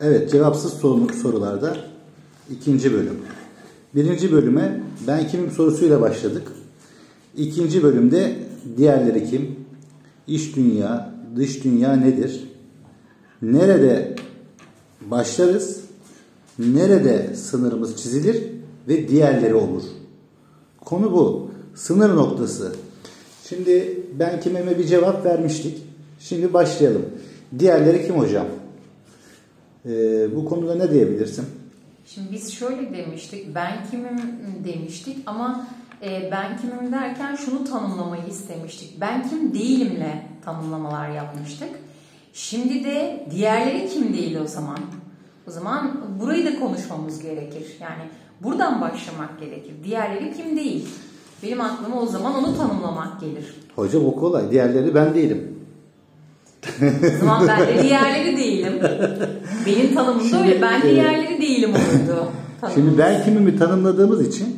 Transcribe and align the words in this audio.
Evet, 0.00 0.30
cevapsız 0.30 0.72
soru, 0.72 1.12
sorularda 1.22 1.76
ikinci 2.50 2.92
bölüm. 2.92 3.18
Birinci 3.94 4.32
bölüme 4.32 4.80
ben 5.06 5.28
kimim 5.28 5.50
sorusuyla 5.50 6.00
başladık. 6.00 6.52
İkinci 7.36 7.82
bölümde 7.82 8.36
diğerleri 8.76 9.30
kim? 9.30 9.56
İç 10.26 10.56
dünya, 10.56 11.14
dış 11.36 11.64
dünya 11.64 11.92
nedir? 11.96 12.48
Nerede 13.42 14.16
başlarız? 15.00 15.80
Nerede 16.58 17.34
sınırımız 17.34 17.96
çizilir 17.96 18.42
ve 18.88 19.08
diğerleri 19.08 19.54
olur? 19.54 19.82
Konu 20.84 21.12
bu. 21.12 21.50
Sınır 21.74 22.16
noktası. 22.16 22.72
Şimdi 23.48 24.02
ben 24.18 24.40
kimime 24.40 24.78
bir 24.78 24.84
cevap 24.86 25.24
vermiştik. 25.24 25.82
Şimdi 26.20 26.52
başlayalım. 26.52 27.02
Diğerleri 27.58 28.06
kim 28.06 28.18
hocam? 28.18 28.46
Ee, 29.86 30.36
bu 30.36 30.44
konuda 30.44 30.74
ne 30.74 30.90
diyebilirsin? 30.90 31.46
Şimdi 32.06 32.32
biz 32.32 32.52
şöyle 32.52 32.92
demiştik, 32.96 33.54
ben 33.54 33.72
kimim 33.90 34.18
demiştik 34.64 35.16
ama 35.26 35.66
e, 36.02 36.28
ben 36.32 36.58
kimim 36.58 36.92
derken 36.92 37.36
şunu 37.36 37.64
tanımlamayı 37.64 38.22
istemiştik. 38.30 39.00
Ben 39.00 39.28
kim 39.28 39.54
değilimle 39.54 40.26
tanımlamalar 40.44 41.10
yapmıştık. 41.10 41.68
Şimdi 42.32 42.84
de 42.84 43.26
diğerleri 43.30 43.88
kim 43.88 44.14
değil 44.14 44.36
o 44.40 44.46
zaman. 44.46 44.78
O 45.48 45.50
zaman 45.50 46.00
burayı 46.20 46.46
da 46.46 46.60
konuşmamız 46.60 47.22
gerekir. 47.22 47.76
Yani 47.80 48.02
buradan 48.42 48.80
başlamak 48.80 49.40
gerekir. 49.40 49.74
Diğerleri 49.84 50.36
kim 50.36 50.56
değil. 50.56 50.88
Benim 51.42 51.60
aklıma 51.60 52.00
o 52.00 52.06
zaman 52.06 52.34
onu 52.34 52.56
tanımlamak 52.56 53.20
gelir. 53.20 53.54
Hocam 53.76 54.06
o 54.06 54.16
kolay. 54.16 54.50
Diğerleri 54.50 54.94
ben 54.94 55.14
değilim. 55.14 55.58
O 56.82 57.18
zaman 57.20 57.48
ben 57.48 57.60
de 57.60 57.82
diğerleri 57.82 58.36
değilim. 58.36 58.80
Benim 59.68 59.94
tanımım 59.94 60.20
da 60.20 60.28
Şimdi, 60.28 60.42
öyle. 60.42 60.62
Ben 60.62 60.80
e, 60.80 60.90
diğerleri 60.90 61.42
değilim 61.42 61.70
olurdu. 61.70 62.28
Şimdi 62.74 62.98
ben 62.98 63.24
kimimi 63.24 63.58
tanımladığımız 63.58 64.26
için 64.26 64.56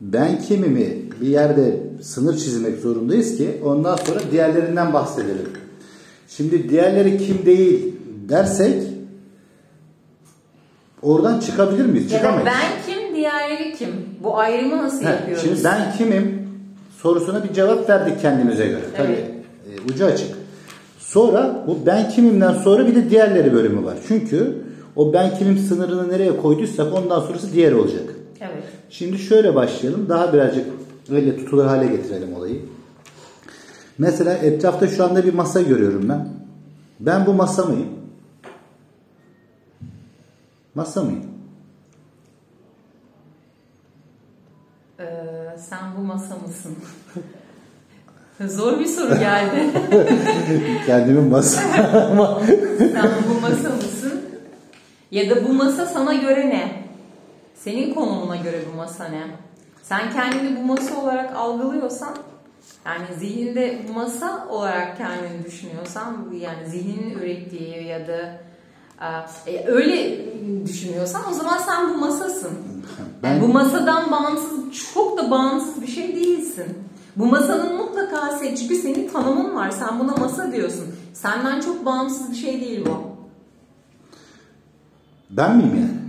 ben 0.00 0.40
kimimi 0.42 1.02
bir 1.20 1.26
yerde 1.26 1.80
sınır 2.02 2.36
çizmek 2.36 2.78
zorundayız 2.78 3.36
ki 3.36 3.60
ondan 3.64 3.96
sonra 3.96 4.20
diğerlerinden 4.30 4.92
bahsedelim. 4.92 5.48
Şimdi 6.28 6.68
diğerleri 6.68 7.18
kim 7.18 7.46
değil 7.46 7.94
dersek 8.28 8.82
oradan 11.02 11.40
çıkabilir 11.40 11.86
miyiz? 11.86 12.12
Ya 12.12 12.18
Çıkamayız. 12.18 12.46
ben 12.46 12.94
kim, 12.94 13.16
diğerleri 13.16 13.74
kim? 13.78 13.88
Bu 14.22 14.38
ayrımı 14.38 14.76
nasıl 14.82 15.04
yapıyoruz? 15.04 15.44
Şimdi 15.44 15.64
ben 15.64 15.92
kimim 15.98 16.48
sorusuna 17.02 17.44
bir 17.44 17.52
cevap 17.52 17.90
verdik 17.90 18.20
kendimize 18.20 18.66
göre. 18.66 18.82
Tabii 18.96 19.12
Evet. 19.12 19.30
e, 19.88 19.92
ucu 19.92 20.04
açık. 20.04 20.41
Sonra 21.12 21.64
bu 21.66 21.86
ben 21.86 22.08
kimimden 22.08 22.54
sonra 22.54 22.86
bir 22.86 22.94
de 22.94 23.10
diğerleri 23.10 23.52
bölümü 23.52 23.84
var. 23.84 23.98
Çünkü 24.08 24.64
o 24.96 25.12
ben 25.12 25.38
kimim 25.38 25.58
sınırını 25.58 26.08
nereye 26.08 26.36
koyduysak 26.36 26.94
ondan 26.94 27.20
sonrası 27.20 27.52
diğer 27.52 27.72
olacak. 27.72 28.14
Evet. 28.40 28.64
Şimdi 28.90 29.18
şöyle 29.18 29.54
başlayalım. 29.54 30.08
Daha 30.08 30.32
birazcık 30.32 30.66
öyle 31.10 31.36
tutulur 31.36 31.64
hale 31.64 31.86
getirelim 31.86 32.34
olayı. 32.34 32.64
Mesela 33.98 34.34
etrafta 34.34 34.88
şu 34.88 35.04
anda 35.04 35.24
bir 35.24 35.34
masa 35.34 35.62
görüyorum 35.62 36.08
ben. 36.08 36.28
Ben 37.00 37.26
bu 37.26 37.34
masa 37.34 37.64
mıyım? 37.64 37.88
Masa 40.74 41.02
mıyım? 41.02 41.24
Ee, 45.00 45.04
sen 45.58 45.96
bu 45.98 46.00
masa 46.00 46.36
mısın? 46.36 46.76
Zor 48.40 48.80
bir 48.80 48.86
soru 48.86 49.18
geldi. 49.18 49.70
Kendimi 50.86 51.30
masa. 51.30 51.60
sen 52.78 53.10
bu 53.28 53.40
masa 53.40 53.76
mısın? 53.76 54.22
Ya 55.10 55.30
da 55.30 55.48
bu 55.48 55.52
masa 55.52 55.86
sana 55.86 56.14
göre 56.14 56.48
ne? 56.48 56.82
Senin 57.54 57.94
konumuna 57.94 58.36
göre 58.36 58.60
bu 58.72 58.76
masa 58.76 59.04
ne? 59.04 59.22
Sen 59.82 60.12
kendini 60.12 60.56
bu 60.56 60.62
masa 60.62 61.00
olarak 61.02 61.36
algılıyorsan 61.36 62.16
yani 62.86 63.06
zihninde 63.18 63.78
bu 63.88 63.92
masa 63.92 64.46
olarak 64.50 64.96
kendini 64.96 65.44
düşünüyorsan 65.44 66.26
yani 66.40 66.68
zihninin 66.68 67.10
ürettiği 67.18 67.86
ya 67.86 68.06
da 68.06 68.40
e, 69.46 69.66
öyle 69.66 70.20
düşünüyorsan 70.66 71.22
o 71.30 71.32
zaman 71.34 71.58
sen 71.58 71.94
bu 71.94 71.98
masasın. 71.98 72.50
Yani 73.22 73.40
bu 73.40 73.48
masadan 73.48 74.10
bağımsız, 74.10 74.72
çok 74.94 75.18
da 75.18 75.30
bağımsız 75.30 75.82
bir 75.82 75.86
şey 75.86 76.16
değilsin. 76.16 76.78
Bu 77.16 77.26
masanın 77.26 77.76
mutlaka 77.76 78.38
sen, 78.38 78.54
çünkü 78.54 78.74
senin 78.74 79.08
tanımın 79.08 79.54
var. 79.54 79.70
Sen 79.70 79.98
buna 79.98 80.16
masa 80.16 80.52
diyorsun. 80.52 80.84
Senden 81.14 81.60
çok 81.60 81.86
bağımsız 81.86 82.30
bir 82.30 82.36
şey 82.36 82.60
değil 82.60 82.86
bu. 82.86 83.02
Ben 85.30 85.56
miyim 85.56 85.74
yani? 85.76 86.02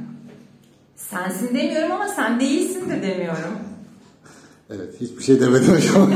Sensin 0.96 1.56
demiyorum 1.56 1.92
ama 1.92 2.08
sen 2.08 2.40
değilsin 2.40 2.90
de 2.90 3.02
demiyorum. 3.02 3.58
Evet 4.70 5.02
hiçbir 5.02 5.24
şey 5.24 5.40
demedim 5.42 5.80
şu 5.80 6.02
an. 6.02 6.12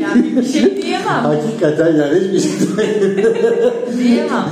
Yani 0.00 0.36
bir 0.36 0.44
şey 0.44 0.82
diyemem. 0.82 1.24
Hakikaten 1.24 1.96
yani 1.96 2.20
hiçbir 2.20 2.76
şey 2.76 3.98
diyemem. 3.98 4.44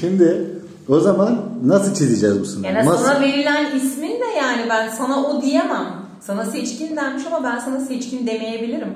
Şimdi 0.00 0.46
o 0.88 1.00
zaman 1.00 1.42
nasıl 1.64 1.94
çizeceğiz 1.94 2.40
bu 2.40 2.44
sınırı? 2.44 2.66
Yani 2.66 2.88
Mas- 2.88 2.96
sana 2.96 3.20
verilen 3.20 3.76
ismin 3.76 4.20
de 4.20 4.24
yani 4.38 4.66
ben 4.70 4.88
sana 4.88 5.24
o 5.26 5.42
diyemem. 5.42 5.99
Sana 6.20 6.44
seçkin 6.44 6.96
denmiş 6.96 7.26
ama 7.26 7.44
ben 7.44 7.58
sana 7.58 7.80
seçkin 7.80 8.26
demeyebilirim. 8.26 8.88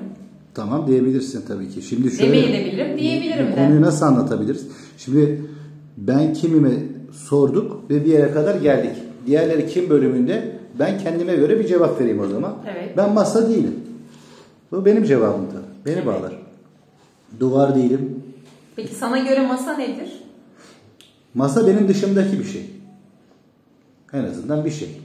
Tamam 0.53 0.87
diyebilirsin 0.87 1.45
tabii 1.47 1.69
ki. 1.69 1.81
Şimdi 1.81 2.11
şöyle 2.11 2.27
Demeyebilirim, 2.33 2.97
diyebilirim 2.97 3.47
de. 3.47 3.55
konuyu 3.55 3.81
nasıl 3.81 4.05
anlatabiliriz? 4.05 4.67
Şimdi 4.97 5.41
ben 5.97 6.33
kimimi 6.33 6.83
sorduk 7.11 7.89
ve 7.89 8.05
bir 8.05 8.09
yere 8.11 8.31
kadar 8.31 8.55
geldik. 8.55 8.95
Diğerleri 9.27 9.67
kim 9.67 9.89
bölümünde 9.89 10.57
ben 10.79 10.97
kendime 10.99 11.35
göre 11.35 11.59
bir 11.59 11.67
cevap 11.67 12.01
vereyim 12.01 12.19
o 12.19 12.27
zaman. 12.27 12.55
Evet. 12.73 12.97
Ben 12.97 13.13
masa 13.13 13.49
değilim. 13.49 13.75
Bu 14.71 14.85
benim 14.85 15.03
cevabım 15.03 15.45
da. 15.47 15.61
Beni 15.85 15.93
Evet. 15.95 16.05
bağlar. 16.05 16.33
Duvar 17.39 17.75
değilim. 17.75 18.23
Peki 18.75 18.95
sana 18.95 19.17
göre 19.19 19.47
masa 19.47 19.77
nedir? 19.77 20.23
Masa 21.33 21.67
benim 21.67 21.87
dışımdaki 21.87 22.39
bir 22.39 22.43
şey. 22.45 22.69
En 24.13 24.23
azından 24.23 24.65
bir 24.65 24.71
şey. 24.71 25.01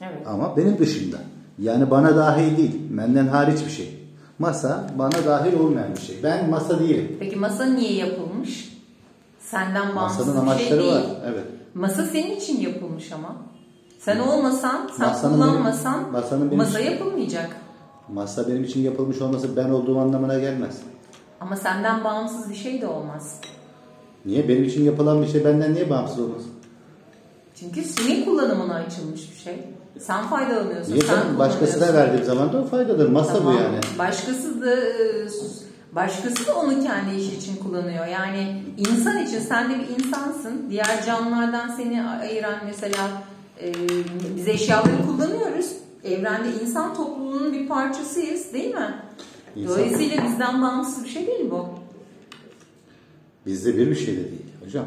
Evet. 0.00 0.26
Ama 0.26 0.56
benim 0.56 0.78
dışımda. 0.78 1.16
Yani 1.58 1.90
bana 1.90 2.16
dahil 2.16 2.56
değil. 2.56 2.72
Benden 2.90 3.26
hariç 3.26 3.58
bir 3.66 3.70
şey. 3.70 3.98
Masa 4.38 4.86
bana 4.98 5.24
dahil 5.26 5.58
olmayan 5.60 5.92
bir 5.96 6.00
şey. 6.00 6.16
Ben 6.22 6.50
masa 6.50 6.80
değilim. 6.80 7.16
Peki 7.20 7.36
masa 7.36 7.64
niye 7.64 7.92
yapılmış? 7.92 8.78
Senden 9.40 9.96
bağımsız 9.96 10.26
Masanın 10.26 10.46
bir 10.46 10.64
şey 10.64 10.66
amaçları 10.72 10.80
değil. 10.82 10.92
var. 10.94 11.16
Evet. 11.26 11.44
Masa 11.74 12.04
senin 12.04 12.36
için 12.36 12.60
yapılmış 12.60 13.12
ama. 13.12 13.36
Sen 13.98 14.18
olmasan, 14.18 14.90
sen 14.98 15.08
Masanın 15.08 15.34
kullanmasan 15.34 16.00
benim- 16.00 16.12
masanın 16.12 16.46
benim 16.46 16.58
masa 16.58 16.80
için- 16.80 16.90
yapılmayacak. 16.90 17.50
Masa 18.12 18.48
benim 18.48 18.64
için 18.64 18.80
yapılmış 18.80 19.20
olması 19.22 19.56
ben 19.56 19.70
olduğum 19.70 19.98
anlamına 20.00 20.38
gelmez. 20.38 20.78
Ama 21.40 21.56
senden 21.56 22.04
bağımsız 22.04 22.50
bir 22.50 22.54
şey 22.54 22.80
de 22.80 22.86
olmaz. 22.86 23.40
Niye? 24.26 24.48
Benim 24.48 24.64
için 24.64 24.84
yapılan 24.84 25.22
bir 25.22 25.26
şey 25.28 25.44
benden 25.44 25.74
niye 25.74 25.90
bağımsız 25.90 26.18
olmaz? 26.20 26.42
Çünkü 27.60 27.82
senin 27.82 28.24
kullanımına 28.24 28.74
açılmış 28.74 29.32
bir 29.32 29.36
şey. 29.36 29.64
Sen 30.00 30.26
faydalanıyorsun. 30.26 30.92
Niye 30.92 31.02
sen? 31.02 31.38
Başkasına 31.38 31.74
kullanıyorsun. 31.74 31.96
verdiğim 31.96 32.24
zaman 32.24 32.52
da 32.52 32.58
o 32.58 32.64
faydadır. 32.64 33.08
Masa 33.08 33.32
Tamam. 33.38 33.54
bu 33.54 33.58
yani. 33.62 33.78
Başkası 33.98 34.62
da 34.62 34.76
başkası 35.92 36.46
da 36.46 36.54
onu 36.56 36.82
kendi 36.82 37.14
işi 37.16 37.36
için 37.36 37.56
kullanıyor. 37.56 38.06
Yani 38.06 38.62
insan 38.76 39.24
için 39.26 39.38
sen 39.40 39.70
de 39.70 39.74
bir 39.78 40.04
insansın. 40.04 40.66
Diğer 40.70 41.04
canlılardan 41.06 41.68
seni 41.68 42.02
ayıran 42.04 42.54
mesela 42.66 43.22
e, 43.62 43.72
biz 44.36 44.48
eşyaları 44.48 45.06
kullanıyoruz. 45.06 45.66
Evrende 46.04 46.48
insan 46.62 46.94
topluluğunun 46.94 47.52
bir 47.52 47.68
parçasıyız 47.68 48.52
değil 48.52 48.74
mi? 48.74 48.94
İnsan- 49.56 49.68
Dolayısıyla 49.68 50.24
bizden 50.24 50.62
bağımsız 50.62 51.04
bir 51.04 51.08
şey 51.08 51.26
değil 51.26 51.50
bu. 51.50 51.68
Bizde 53.46 53.76
bir 53.76 53.90
bir 53.90 53.94
şey 53.96 54.14
de 54.16 54.24
değil 54.24 54.42
hocam. 54.64 54.84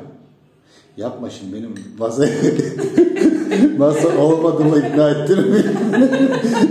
Yapma 0.97 1.29
şimdi 1.29 1.53
benim 1.53 1.73
masa 1.99 2.23
masa 3.77 4.17
olmadığımı 4.21 4.77
ikna 4.77 5.09
ettirmeyin. 5.09 5.65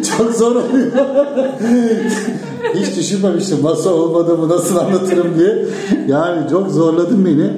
Çok 0.19 0.33
zor 0.35 0.57
oluyor. 0.57 0.87
Hiç 2.75 2.97
düşünmemiştim 2.97 3.63
masa 3.63 3.91
olmadığımı 3.91 4.49
nasıl 4.49 4.77
anlatırım 4.77 5.39
diye. 5.39 5.65
Yani 6.09 6.51
çok 6.51 6.71
zorladın 6.71 7.25
beni. 7.27 7.51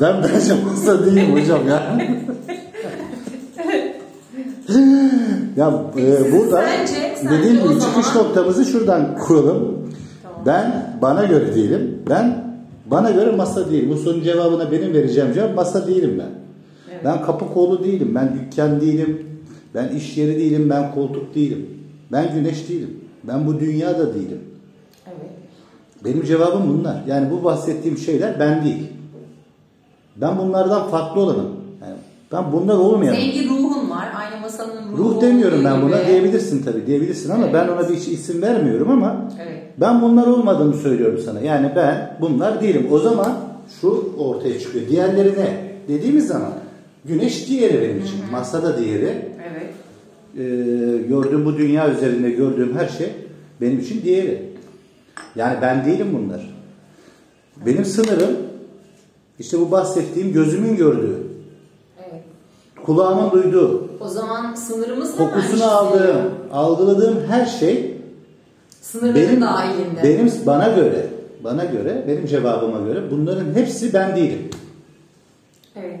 Ben 0.00 0.16
bence 0.22 0.54
masa 0.70 1.06
değilim 1.06 1.32
hocam 1.32 1.68
ya. 1.68 1.98
ya 5.56 5.72
e, 5.98 6.32
burada 6.32 6.62
Sence- 6.62 7.16
sence 7.16 7.30
dediğim 7.30 7.56
gibi 7.56 7.68
zaman- 7.68 7.80
çıkış 7.80 8.14
noktamızı 8.14 8.64
şuradan 8.64 9.18
kuralım. 9.18 9.78
Ben 10.46 10.96
bana 11.02 11.24
göre 11.24 11.54
değilim. 11.54 11.98
Ben 12.10 12.49
bana 12.90 13.10
göre 13.10 13.30
masa 13.30 13.70
değilim. 13.70 13.90
Bu 13.90 13.96
sorunun 13.96 14.22
cevabına 14.22 14.72
benim 14.72 14.94
vereceğim 14.94 15.32
cevap 15.34 15.56
masa 15.56 15.86
değilim 15.86 16.16
ben. 16.18 16.30
Evet. 16.92 17.04
Ben 17.04 17.22
kapı 17.22 17.54
kolu 17.54 17.84
değilim. 17.84 18.14
Ben 18.14 18.34
dükkan 18.34 18.80
değilim. 18.80 19.26
Ben 19.74 19.88
iş 19.88 20.16
yeri 20.16 20.38
değilim. 20.38 20.70
Ben 20.70 20.94
koltuk 20.94 21.34
değilim. 21.34 21.66
Ben 22.12 22.34
güneş 22.34 22.68
değilim. 22.68 23.00
Ben 23.24 23.46
bu 23.46 23.60
dünyada 23.60 24.14
değilim. 24.14 24.40
Evet. 25.06 25.30
Benim 26.04 26.24
cevabım 26.24 26.78
bunlar. 26.78 27.02
Yani 27.06 27.30
bu 27.30 27.44
bahsettiğim 27.44 27.98
şeyler 27.98 28.40
ben 28.40 28.64
değil. 28.64 28.86
Ben 30.16 30.38
bunlardan 30.38 30.88
farklı 30.88 31.20
olanım. 31.20 31.59
Ben 32.32 32.52
bunlar 32.52 32.74
olmayan. 32.74 33.16
Bir 33.16 33.48
ruhun 33.48 33.90
var. 33.90 34.08
Aynı 34.16 34.40
masanın 34.40 34.92
ruhu 34.92 34.98
Ruh 34.98 35.20
demiyorum 35.22 35.64
ben 35.64 35.82
buna 35.82 35.98
gibi. 36.02 36.08
diyebilirsin 36.08 36.62
tabii 36.62 36.86
diyebilirsin 36.86 37.30
ama 37.30 37.44
Evet. 37.44 37.54
ben 37.54 37.68
ona 37.68 37.88
bir 37.88 37.94
isim 37.94 38.42
vermiyorum 38.42 38.90
ama 38.90 39.28
Evet. 39.42 39.62
ben 39.78 40.02
bunlar 40.02 40.26
olmadığını 40.26 40.74
söylüyorum 40.74 41.20
sana. 41.24 41.40
Yani 41.40 41.72
ben 41.76 42.16
bunlar 42.20 42.60
değilim. 42.62 42.88
O 42.90 42.98
zaman 42.98 43.36
şu 43.80 44.14
ortaya 44.18 44.58
çıkıyor. 44.60 44.88
Diğerleri 44.88 45.28
ne? 45.40 45.70
Dediğimiz 45.88 46.26
zaman 46.26 46.52
güneş 47.04 47.48
diğeri 47.48 47.80
benim 47.82 48.00
için. 48.00 48.16
Masada 48.32 48.78
diğeri. 48.78 49.28
Evet. 49.50 49.66
Ee, 50.34 50.38
gördüğüm 51.08 51.44
bu 51.44 51.58
dünya 51.58 51.90
üzerinde 51.90 52.30
gördüğüm 52.30 52.76
her 52.78 52.88
şey 52.88 53.08
benim 53.60 53.78
için 53.78 54.02
diğeri. 54.02 54.42
Yani 55.36 55.58
ben 55.62 55.84
değilim 55.84 56.06
bunlar. 56.12 56.54
Benim 57.66 57.84
sınırım 57.84 58.36
işte 59.38 59.60
bu 59.60 59.70
bahsettiğim 59.70 60.32
gözümün 60.32 60.76
gördüğü. 60.76 61.29
Kulağımın 62.94 63.30
duyduğu, 63.30 63.88
O 64.00 64.08
zaman 64.08 64.54
sınırımız 64.54 65.18
hemen 65.18 65.30
kokusunu 65.32 65.54
işte. 65.54 65.64
aldığım, 65.66 66.16
algıladığım 66.52 67.18
her 67.28 67.46
şey 67.46 67.96
Sınırların 68.82 69.14
benim 69.14 69.40
dahilinde. 69.40 70.02
benim 70.04 70.32
bana 70.46 70.68
göre, 70.68 71.06
bana 71.44 71.64
göre, 71.64 72.04
benim 72.08 72.26
cevabıma 72.26 72.80
göre 72.86 73.10
bunların 73.10 73.54
hepsi 73.54 73.92
ben 73.94 74.16
değilim. 74.16 74.50
Evet. 75.76 76.00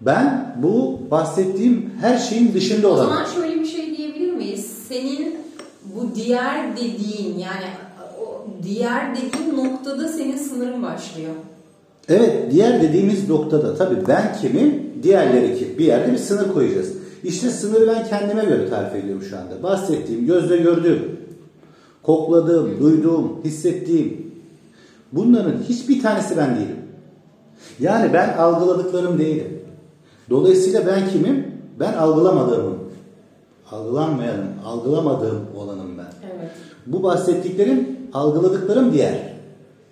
Ben 0.00 0.56
bu 0.62 1.00
bahsettiğim 1.10 1.90
her 2.00 2.18
şeyin 2.18 2.54
dışında 2.54 2.88
O 2.88 2.90
olan. 2.90 3.04
zaman 3.04 3.24
şöyle 3.24 3.60
bir 3.60 3.66
şey 3.66 3.96
diyebilir 3.96 4.32
miyiz? 4.32 4.66
Senin 4.88 5.36
bu 5.84 6.14
diğer 6.14 6.76
dediğin 6.76 7.38
yani 7.38 7.66
o 8.20 8.46
diğer 8.62 9.16
dediğin 9.16 9.56
noktada 9.56 10.08
senin 10.08 10.36
sınırın 10.36 10.82
başlıyor. 10.82 11.30
Evet, 12.08 12.52
diğer 12.52 12.82
dediğimiz 12.82 13.28
noktada 13.28 13.74
tabii 13.74 14.08
ben 14.08 14.36
kimim, 14.40 14.92
diğerleri 15.02 15.58
kim? 15.58 15.78
Bir 15.78 15.84
yerde 15.84 16.12
bir 16.12 16.18
sınır 16.18 16.52
koyacağız. 16.52 16.92
İşte 17.24 17.50
sınırı 17.50 17.88
ben 17.88 18.06
kendime 18.06 18.44
göre 18.44 18.70
tarif 18.70 18.94
ediyorum 18.94 19.22
şu 19.30 19.38
anda. 19.38 19.62
Bahsettiğim, 19.62 20.26
gözle 20.26 20.56
gördüğüm, 20.56 21.18
kokladığım, 22.02 22.80
duyduğum, 22.80 23.44
hissettiğim 23.44 24.32
bunların 25.12 25.62
hiçbir 25.68 26.02
tanesi 26.02 26.36
ben 26.36 26.56
değilim. 26.56 26.76
Yani 27.80 28.12
ben 28.12 28.38
algıladıklarım 28.38 29.18
değilim. 29.18 29.60
Dolayısıyla 30.30 30.86
ben 30.86 31.08
kimim? 31.08 31.46
Ben 31.80 31.92
algılamadığımım. 31.92 32.78
Algılanmayanım, 33.70 34.48
algılamadığım 34.64 35.40
olanım 35.56 35.98
ben. 35.98 36.28
Evet. 36.36 36.50
Bu 36.86 37.02
bahsettiklerim, 37.02 37.88
algıladıklarım 38.12 38.92
diğer. 38.92 39.32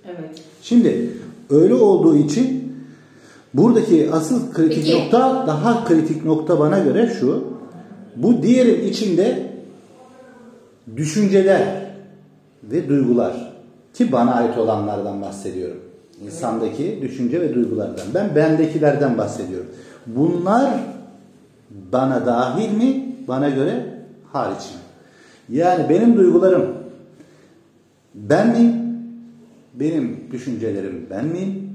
Evet. 0.04 0.42
Şimdi 0.62 1.15
öyle 1.50 1.74
olduğu 1.74 2.16
için 2.16 2.72
buradaki 3.54 4.10
asıl 4.12 4.52
kritik 4.52 4.84
Peki. 4.84 5.04
nokta 5.04 5.46
daha 5.46 5.84
kritik 5.84 6.24
nokta 6.24 6.58
bana 6.58 6.78
göre 6.78 7.12
şu. 7.20 7.44
Bu 8.16 8.42
diğerin 8.42 8.88
içinde 8.88 9.52
düşünceler 10.96 11.86
ve 12.62 12.88
duygular 12.88 13.52
ki 13.94 14.12
bana 14.12 14.34
ait 14.34 14.58
olanlardan 14.58 15.22
bahsediyorum. 15.22 15.80
İnsandaki 16.26 16.98
düşünce 17.02 17.40
ve 17.40 17.54
duygulardan. 17.54 18.06
Ben 18.14 18.36
bendekilerden 18.36 19.18
bahsediyorum. 19.18 19.66
Bunlar 20.06 20.70
bana 21.92 22.26
dahil 22.26 22.72
mi? 22.72 23.16
Bana 23.28 23.48
göre 23.48 23.86
hariç 24.32 24.58
mi? 24.58 24.80
Yani 25.56 25.88
benim 25.88 26.16
duygularım 26.16 26.66
ben 28.14 28.48
miyim? 28.48 28.85
Benim 29.76 30.28
düşüncelerim 30.32 31.06
ben 31.10 31.24
miyim? 31.24 31.70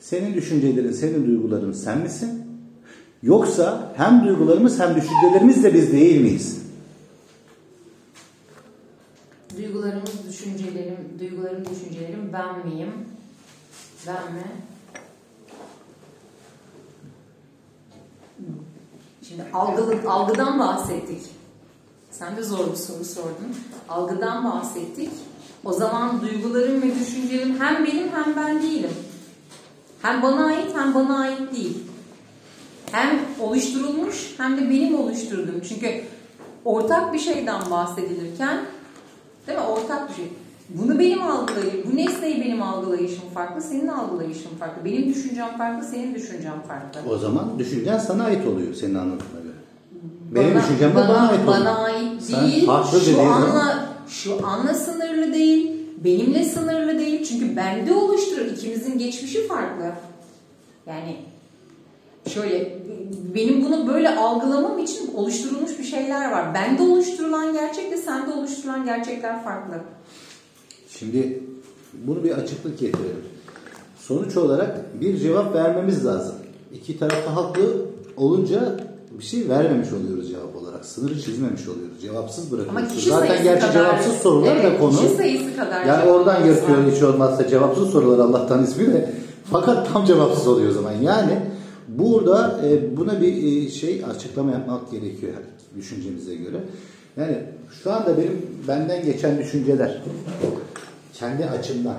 Senin 0.00 0.34
düşüncelerin, 0.34 0.92
senin 0.92 1.26
duyguların 1.26 1.72
sen 1.72 1.98
misin? 1.98 2.42
Yoksa 3.22 3.92
hem 3.96 4.24
duygularımız 4.24 4.80
hem 4.80 4.94
düşüncelerimiz 4.94 5.64
de 5.64 5.74
biz 5.74 5.92
değil 5.92 6.20
miyiz? 6.20 6.62
Duygularımız, 9.56 10.28
düşüncelerim, 10.28 10.96
duygularım, 11.20 11.64
düşüncelerim 11.64 12.30
ben 12.32 12.66
miyim? 12.66 12.92
Ben 14.06 14.32
mi? 14.34 14.44
Şimdi 19.28 19.42
algı, 19.52 20.10
algıdan 20.10 20.58
bahsettik. 20.58 21.22
Sen 22.10 22.36
de 22.36 22.42
zor 22.42 22.70
bir 22.70 22.76
soru 22.76 23.04
sordun. 23.04 23.56
Algıdan 23.88 24.44
bahsettik. 24.44 25.10
O 25.66 25.72
zaman 25.72 26.20
duygularım 26.20 26.82
ve 26.82 26.86
düşüncelerim 27.00 27.56
hem 27.60 27.84
benim 27.84 28.08
hem 28.14 28.36
ben 28.36 28.62
değilim. 28.62 28.90
Hem 30.02 30.22
bana 30.22 30.46
ait 30.46 30.76
hem 30.76 30.94
bana 30.94 31.18
ait 31.20 31.54
değil. 31.56 31.78
Hem 32.92 33.18
oluşturulmuş 33.40 34.34
hem 34.38 34.56
de 34.56 34.70
benim 34.70 35.00
oluşturduğum. 35.00 35.60
Çünkü 35.68 36.02
ortak 36.64 37.12
bir 37.12 37.18
şeyden 37.18 37.60
bahsedilirken 37.70 38.58
değil 39.46 39.58
mi? 39.58 39.64
Ortak 39.64 40.08
bir 40.10 40.14
şey. 40.14 40.24
Bunu 40.68 40.98
benim 40.98 41.22
algılayışım, 41.22 41.80
bu 41.92 41.96
nesneyi 41.96 42.44
benim 42.44 42.62
algılayışım 42.62 43.30
farklı, 43.34 43.62
senin 43.62 43.88
algılayışın 43.88 44.56
farklı. 44.58 44.84
Benim 44.84 45.14
düşüncem 45.14 45.58
farklı, 45.58 45.88
senin 45.88 46.14
düşüncen 46.14 46.62
farklı. 46.68 47.10
O 47.10 47.18
zaman 47.18 47.58
düşüncen 47.58 47.98
sana 47.98 48.24
ait 48.24 48.46
oluyor 48.46 48.74
senin 48.74 48.94
anladığına 48.94 49.40
göre. 49.42 49.52
Benim 50.34 50.54
Bana- 50.54 50.62
düşüncem 50.62 50.90
de 50.90 50.94
bana, 50.96 51.28
ait 51.28 51.40
oluyor. 51.40 51.46
Bana 51.46 51.84
ait 51.84 52.22
Sen 52.22 52.46
değil. 52.46 52.66
farklı 52.66 53.00
Şu 53.00 53.20
anla, 53.22 53.85
şu 54.08 54.46
anla 54.46 54.74
sınırlı 54.74 55.32
değil. 55.32 55.72
Benimle 56.04 56.44
sınırlı 56.44 56.98
değil. 56.98 57.24
Çünkü 57.24 57.56
bende 57.56 57.94
oluşturur. 57.94 58.46
İkimizin 58.46 58.98
geçmişi 58.98 59.46
farklı. 59.46 59.92
Yani 60.86 61.16
şöyle 62.28 62.78
benim 63.34 63.64
bunu 63.64 63.88
böyle 63.88 64.16
algılamam 64.16 64.78
için 64.78 65.14
oluşturulmuş 65.14 65.78
bir 65.78 65.84
şeyler 65.84 66.32
var. 66.32 66.54
Bende 66.54 66.82
oluşturulan 66.82 67.52
gerçekle 67.52 67.96
sende 67.96 68.32
oluşturulan 68.32 68.84
gerçekler 68.84 69.44
farklı. 69.44 69.80
Şimdi 70.88 71.42
bunu 71.92 72.24
bir 72.24 72.30
açıklık 72.30 72.78
getirelim. 72.78 73.24
Sonuç 73.98 74.36
olarak 74.36 75.00
bir 75.00 75.18
cevap 75.18 75.54
vermemiz 75.54 76.06
lazım. 76.06 76.34
İki 76.74 76.98
tarafta 76.98 77.36
haklı 77.36 77.86
olunca 78.16 78.80
bir 79.18 79.24
şey 79.24 79.48
vermemiş 79.48 79.92
oluyoruz 79.92 80.28
cevap 80.28 80.55
olarak. 80.76 80.86
Sınırı 80.86 81.20
çizmemiş 81.20 81.68
oluyoruz. 81.68 82.02
Cevapsız 82.02 82.52
bırakıyoruz. 82.52 83.04
Zaten 83.04 83.42
gerçi 83.42 83.66
kadar, 83.66 83.72
cevapsız 83.72 84.12
sorular 84.12 84.56
evet, 84.56 84.64
da 84.64 84.78
konu. 84.78 84.96
Kişi 84.96 85.08
sayısı 85.08 85.56
kadar. 85.56 85.84
Yani 85.84 86.10
oradan 86.10 86.44
yapıyor 86.44 86.92
hiç 86.94 87.02
olmazsa 87.02 87.48
cevapsız 87.48 87.90
sorular 87.90 88.18
Allah'tan 88.18 88.64
ismi 88.64 88.86
de. 88.86 89.10
Fakat 89.50 89.92
tam 89.92 90.04
cevapsız 90.04 90.48
oluyor 90.48 90.70
o 90.70 90.74
zaman. 90.74 90.92
Yani 90.92 91.38
burada 91.88 92.60
e, 92.64 92.96
buna 92.96 93.20
bir 93.20 93.66
e, 93.66 93.70
şey 93.70 94.04
açıklama 94.10 94.52
yapmak 94.52 94.90
gerekiyor 94.90 95.32
düşüncemize 95.76 96.34
göre. 96.34 96.56
Yani 97.16 97.36
şu 97.82 97.92
anda 97.92 98.18
benim 98.18 98.46
benden 98.68 99.04
geçen 99.04 99.38
düşünceler 99.38 100.02
kendi 101.14 101.44
açımdan 101.44 101.96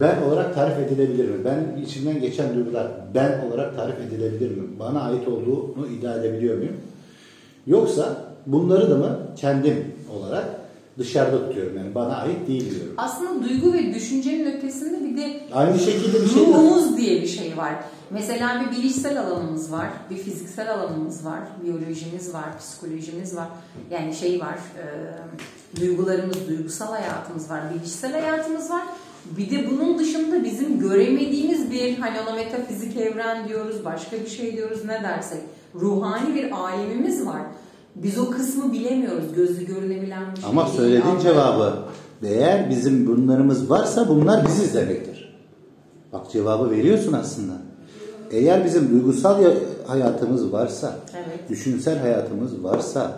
ben 0.00 0.22
olarak 0.22 0.54
tarif 0.54 0.78
edilebilir 0.78 1.28
mi? 1.28 1.44
Ben 1.44 1.82
içimden 1.82 2.20
geçen 2.20 2.54
duygular 2.54 2.88
ben 3.14 3.44
olarak 3.48 3.76
tarif 3.76 4.00
edilebilir 4.00 4.50
mi? 4.50 4.62
Bana 4.78 5.00
ait 5.00 5.28
olduğunu 5.28 5.86
iddia 5.98 6.14
edebiliyor 6.14 6.56
muyum? 6.56 6.76
Yoksa 7.68 8.16
bunları 8.46 8.90
da 8.90 8.96
mı 8.96 9.18
kendim 9.36 9.94
olarak 10.18 10.44
dışarıda 10.98 11.48
tutuyorum 11.48 11.76
yani 11.76 11.94
bana 11.94 12.16
ait 12.16 12.48
değil 12.48 12.70
diyorum. 12.70 12.94
Aslında 12.96 13.48
duygu 13.48 13.72
ve 13.72 13.94
düşüncenin 13.94 14.56
ötesinde 14.56 15.04
bir 15.04 15.16
de 15.16 15.40
Aynı 15.52 15.78
şekilde 15.78 16.22
bir 16.22 16.28
şey 16.28 16.46
ruhumuz 16.46 16.96
diye 16.96 17.22
bir 17.22 17.26
şey 17.26 17.56
var. 17.56 17.74
Mesela 18.10 18.64
bir 18.64 18.76
bilişsel 18.76 19.20
alanımız 19.20 19.72
var, 19.72 19.86
bir 20.10 20.16
fiziksel 20.16 20.74
alanımız 20.74 21.24
var, 21.24 21.40
biyolojimiz 21.64 22.34
var, 22.34 22.58
psikolojimiz 22.58 23.36
var. 23.36 23.48
Yani 23.90 24.14
şey 24.14 24.40
var, 24.40 24.58
e, 24.78 25.80
duygularımız, 25.80 26.48
duygusal 26.48 26.86
hayatımız 26.86 27.50
var, 27.50 27.60
bilişsel 27.74 28.12
hayatımız 28.12 28.70
var. 28.70 28.82
Bir 29.36 29.50
de 29.50 29.70
bunun 29.70 29.98
dışında 29.98 30.44
bizim 30.44 30.80
göremediğimiz 30.80 31.70
bir, 31.70 31.98
hani 31.98 32.20
ona 32.20 32.34
metafizik 32.34 32.96
evren 32.96 33.48
diyoruz, 33.48 33.84
başka 33.84 34.16
bir 34.16 34.28
şey 34.28 34.56
diyoruz 34.56 34.84
ne 34.84 35.02
dersek. 35.02 35.40
Ruhani 35.80 36.34
bir 36.34 36.50
alemimiz 36.52 37.26
var. 37.26 37.42
Biz 37.94 38.18
o 38.18 38.30
kısmı 38.30 38.72
bilemiyoruz, 38.72 39.24
gözü 39.36 39.66
görülebilen 39.66 40.22
bir 40.36 40.40
şey 40.40 40.50
Ama 40.50 40.64
değil. 40.66 40.76
söylediğin 40.76 41.02
Ama- 41.14 41.20
cevabı 41.20 41.72
eğer 42.22 42.70
bizim 42.70 43.06
bunlarımız 43.06 43.70
varsa 43.70 44.08
bunlar 44.08 44.46
biziz 44.46 44.74
demektir. 44.74 45.34
Bak 46.12 46.30
cevabı 46.32 46.70
veriyorsun 46.70 47.12
aslında. 47.12 47.52
Eğer 48.30 48.64
bizim 48.64 48.90
duygusal 48.90 49.42
ya- 49.42 49.50
hayatımız 49.86 50.52
varsa, 50.52 50.94
Evet. 51.16 51.48
düşünsel 51.50 51.98
hayatımız 51.98 52.64
varsa, 52.64 53.12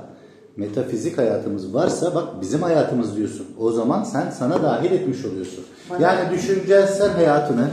metafizik 0.56 1.18
hayatımız 1.18 1.74
varsa 1.74 2.14
bak 2.14 2.24
bizim 2.40 2.62
hayatımız 2.62 3.16
diyorsun. 3.16 3.46
O 3.60 3.72
zaman 3.72 4.04
sen 4.04 4.30
sana 4.38 4.62
dahil 4.62 4.90
etmiş 4.92 5.24
oluyorsun. 5.24 5.64
Bana- 5.90 6.00
Yani 6.02 6.30
düşüncesel 6.34 7.10
hayatını, 7.10 7.68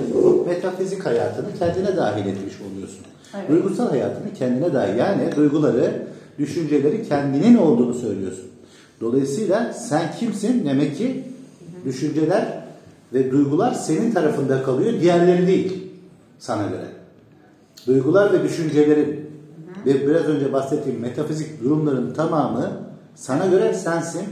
metafizik 0.47 1.05
hayatını 1.05 1.47
kendine 1.59 1.97
dahil 1.97 2.25
etmiş 2.25 2.53
oluyorsun. 2.71 2.99
Evet. 3.35 3.49
Duygusal 3.49 3.89
hayatını 3.89 4.33
kendine 4.33 4.73
dahil. 4.73 4.97
Yani 4.97 5.35
duyguları, 5.35 6.07
düşünceleri 6.39 7.07
kendinin 7.09 7.57
olduğunu 7.57 7.93
söylüyorsun. 7.93 8.45
Dolayısıyla 9.01 9.73
sen 9.73 10.11
kimsin? 10.19 10.65
Demek 10.65 10.97
ki 10.97 11.23
düşünceler 11.85 12.63
ve 13.13 13.31
duygular 13.31 13.73
senin 13.73 14.11
tarafında 14.11 14.63
kalıyor, 14.63 15.01
diğerleri 15.01 15.47
değil 15.47 15.83
sana 16.39 16.67
göre. 16.67 16.87
duygular 17.87 18.33
ve 18.33 18.43
düşüncelerin 18.43 19.29
ve 19.85 20.07
biraz 20.07 20.25
önce 20.25 20.53
bahsettiğim 20.53 20.99
metafizik 20.99 21.63
durumların 21.63 22.13
tamamı 22.13 22.71
sana 23.15 23.45
göre 23.45 23.73
sensin. 23.73 24.23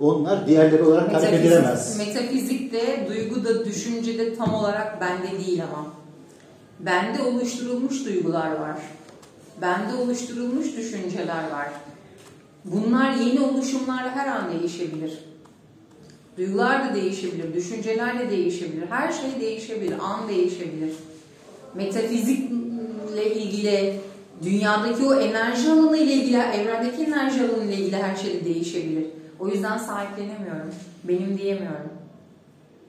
Onlar 0.00 0.46
diğerleri 0.46 0.82
olarak 0.82 1.14
hareket 1.14 1.40
edilemez. 1.40 1.98
metafizikte, 1.98 3.08
duyguda, 3.08 3.64
düşüncede 3.64 4.34
tam 4.34 4.54
olarak 4.54 5.00
bende 5.00 5.44
değil 5.46 5.62
ama. 5.64 5.86
Bende 6.82 7.22
oluşturulmuş 7.22 8.04
duygular 8.04 8.50
var. 8.50 8.76
Bende 9.62 9.94
oluşturulmuş 9.94 10.76
düşünceler 10.76 11.50
var. 11.50 11.68
Bunlar 12.64 13.12
yeni 13.12 13.40
oluşumlarla 13.40 14.16
her 14.16 14.26
an 14.26 14.52
değişebilir. 14.52 15.18
Duygular 16.38 16.90
da 16.90 16.94
değişebilir, 16.94 17.54
düşünceler 17.54 18.18
de 18.18 18.30
değişebilir, 18.30 18.86
her 18.90 19.12
şey 19.12 19.40
değişebilir, 19.40 19.94
an 20.02 20.28
değişebilir. 20.28 20.92
Metafizikle 21.74 23.34
ilgili, 23.34 24.00
dünyadaki 24.42 25.04
o 25.04 25.14
enerji 25.14 25.70
alanı 25.70 25.98
ile 25.98 26.12
ilgili, 26.12 26.36
evrendeki 26.36 27.02
enerji 27.02 27.40
alanı 27.40 27.64
ile 27.64 27.74
ilgili 27.74 27.96
her 27.96 28.16
şey 28.16 28.34
de 28.34 28.44
değişebilir. 28.44 29.06
O 29.40 29.48
yüzden 29.48 29.78
sahiplenemiyorum, 29.78 30.74
benim 31.04 31.38
diyemiyorum. 31.38 31.90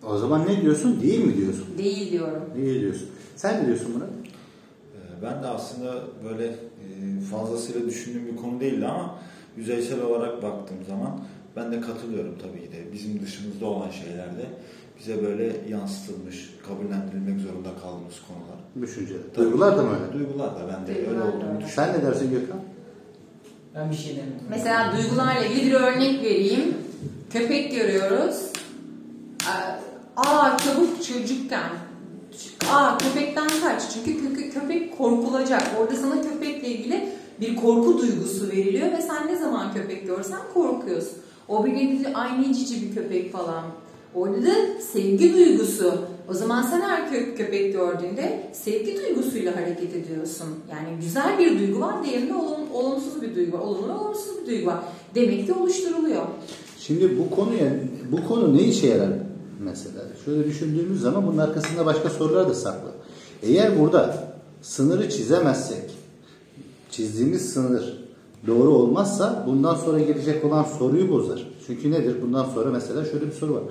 O 0.07 0.17
zaman 0.17 0.47
ne 0.47 0.61
diyorsun? 0.61 1.01
Değil 1.01 1.25
mi 1.25 1.37
diyorsun? 1.37 1.67
Değil 1.77 2.11
diyorum. 2.11 2.43
Değil 2.55 2.81
diyorsun. 2.81 3.07
Sen 3.35 3.63
ne 3.63 3.67
diyorsun 3.67 3.87
buna? 3.95 4.03
Ee, 4.03 5.21
Ben 5.23 5.43
de 5.43 5.47
aslında 5.47 5.93
böyle 6.29 6.45
e, 6.47 6.55
fazlasıyla 7.31 7.85
düşündüğüm 7.87 8.27
bir 8.27 8.35
konu 8.35 8.59
değildi 8.59 8.85
ama 8.87 9.15
yüzeysel 9.57 10.01
olarak 10.01 10.43
baktığım 10.43 10.77
zaman 10.87 11.19
ben 11.55 11.71
de 11.71 11.81
katılıyorum 11.81 12.35
tabii 12.41 12.61
ki 12.65 12.71
de. 12.71 12.93
Bizim 12.93 13.21
dışımızda 13.21 13.65
olan 13.65 13.89
şeylerde 13.89 14.45
bize 14.99 15.23
böyle 15.23 15.55
yansıtılmış, 15.69 16.49
kabullendirilmek 16.67 17.39
zorunda 17.39 17.69
kaldığımız 17.81 18.15
konular. 18.27 18.87
Düşünce. 18.87 19.13
Tabii. 19.35 19.45
Duygular 19.45 19.77
da 19.77 19.81
mı 19.83 19.89
öyle? 20.03 20.13
Duygular 20.19 20.55
da 20.55 20.59
ben 20.67 20.87
de 20.87 20.95
Duygular 20.99 21.11
öyle 21.15 21.23
olduğunu 21.23 21.39
düşünüyorum. 21.41 21.67
Sen 21.75 21.99
ne 21.99 22.01
dersin 22.05 22.31
Gökhan? 22.31 22.59
Ben 23.75 23.91
bir 23.91 23.95
şey 23.95 24.15
demiyorum. 24.15 24.41
Mesela 24.49 24.93
duygularla 24.97 25.45
ilgili 25.45 25.65
bir 25.71 25.73
örnek 25.75 26.23
vereyim. 26.23 26.73
Köpek 27.33 27.71
görüyoruz. 27.71 28.45
Aa 30.17 30.57
çabuk 30.57 31.03
çocukken. 31.07 31.69
Aa 32.71 32.97
köpekten 32.97 33.47
kaç. 33.63 33.81
Çünkü 33.93 34.11
kö- 34.19 34.49
köpek 34.53 34.97
korkulacak. 34.97 35.63
Orada 35.81 35.95
sana 35.95 36.21
köpekle 36.21 36.67
ilgili 36.67 37.09
bir 37.41 37.55
korku 37.55 37.97
duygusu 38.01 38.47
veriliyor 38.51 38.91
ve 38.91 39.01
sen 39.01 39.27
ne 39.27 39.35
zaman 39.35 39.73
köpek 39.73 40.07
görsen 40.07 40.39
korkuyorsun. 40.53 41.17
O 41.47 41.65
bir 41.65 41.73
nevi 41.73 42.07
aynı 42.13 42.53
cici 42.53 42.81
bir 42.81 42.95
köpek 42.95 43.31
falan. 43.33 43.63
Orada 44.15 44.41
da 44.45 44.51
sevgi 44.93 45.33
duygusu. 45.33 45.93
O 46.29 46.33
zaman 46.33 46.61
sen 46.63 46.81
her 46.81 46.99
kö- 47.01 47.35
köpek 47.37 47.73
gördüğünde 47.73 48.49
sevgi 48.53 48.97
duygusuyla 48.97 49.55
hareket 49.55 49.95
ediyorsun. 49.95 50.47
Yani 50.71 50.87
güzel 51.01 51.39
bir 51.39 51.59
duygu 51.59 51.79
var, 51.79 52.05
diğerinde 52.05 52.33
olum, 52.33 52.59
olumsuz 52.73 53.21
bir 53.21 53.35
duygu 53.35 53.57
var. 53.57 53.61
Olumlu 53.61 53.93
olumsuz 53.99 54.41
bir 54.41 54.47
duygu 54.51 54.67
var. 54.67 54.79
Demek 55.15 55.45
ki 55.47 55.53
oluşturuluyor. 55.53 56.23
Şimdi 56.79 57.19
bu 57.19 57.35
konuya 57.35 57.65
bu 58.11 58.27
konu 58.27 58.57
ne 58.57 58.61
işe 58.61 58.87
yarar 58.87 59.09
mesela? 59.63 60.01
Şöyle 60.25 60.45
düşündüğümüz 60.45 61.01
zaman 61.01 61.27
bunun 61.27 61.37
arkasında 61.37 61.85
başka 61.85 62.09
sorular 62.09 62.49
da 62.49 62.53
saklı. 62.53 62.89
Eğer 63.43 63.79
burada 63.79 64.27
sınırı 64.61 65.09
çizemezsek, 65.09 65.91
çizdiğimiz 66.91 67.53
sınır 67.53 68.03
doğru 68.47 68.69
olmazsa 68.69 69.43
bundan 69.47 69.75
sonra 69.75 69.99
gelecek 69.99 70.45
olan 70.45 70.63
soruyu 70.63 71.09
bozar. 71.09 71.47
Çünkü 71.67 71.91
nedir? 71.91 72.15
Bundan 72.21 72.45
sonra 72.45 72.69
mesela 72.69 73.05
şöyle 73.05 73.25
bir 73.25 73.31
soru 73.31 73.53
var. 73.53 73.63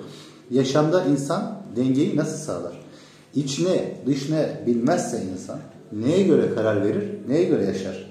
Yaşamda 0.51 1.05
insan 1.05 1.63
dengeyi 1.77 2.17
nasıl 2.17 2.37
sağlar? 2.37 2.81
İç 3.35 3.61
ne, 3.61 3.97
dış 4.07 4.31
ne 4.31 4.63
bilmezse 4.67 5.23
insan 5.33 5.59
neye 5.93 6.23
göre 6.23 6.55
karar 6.55 6.85
verir, 6.85 7.09
neye 7.29 7.45
göre 7.45 7.65
yaşar? 7.65 8.07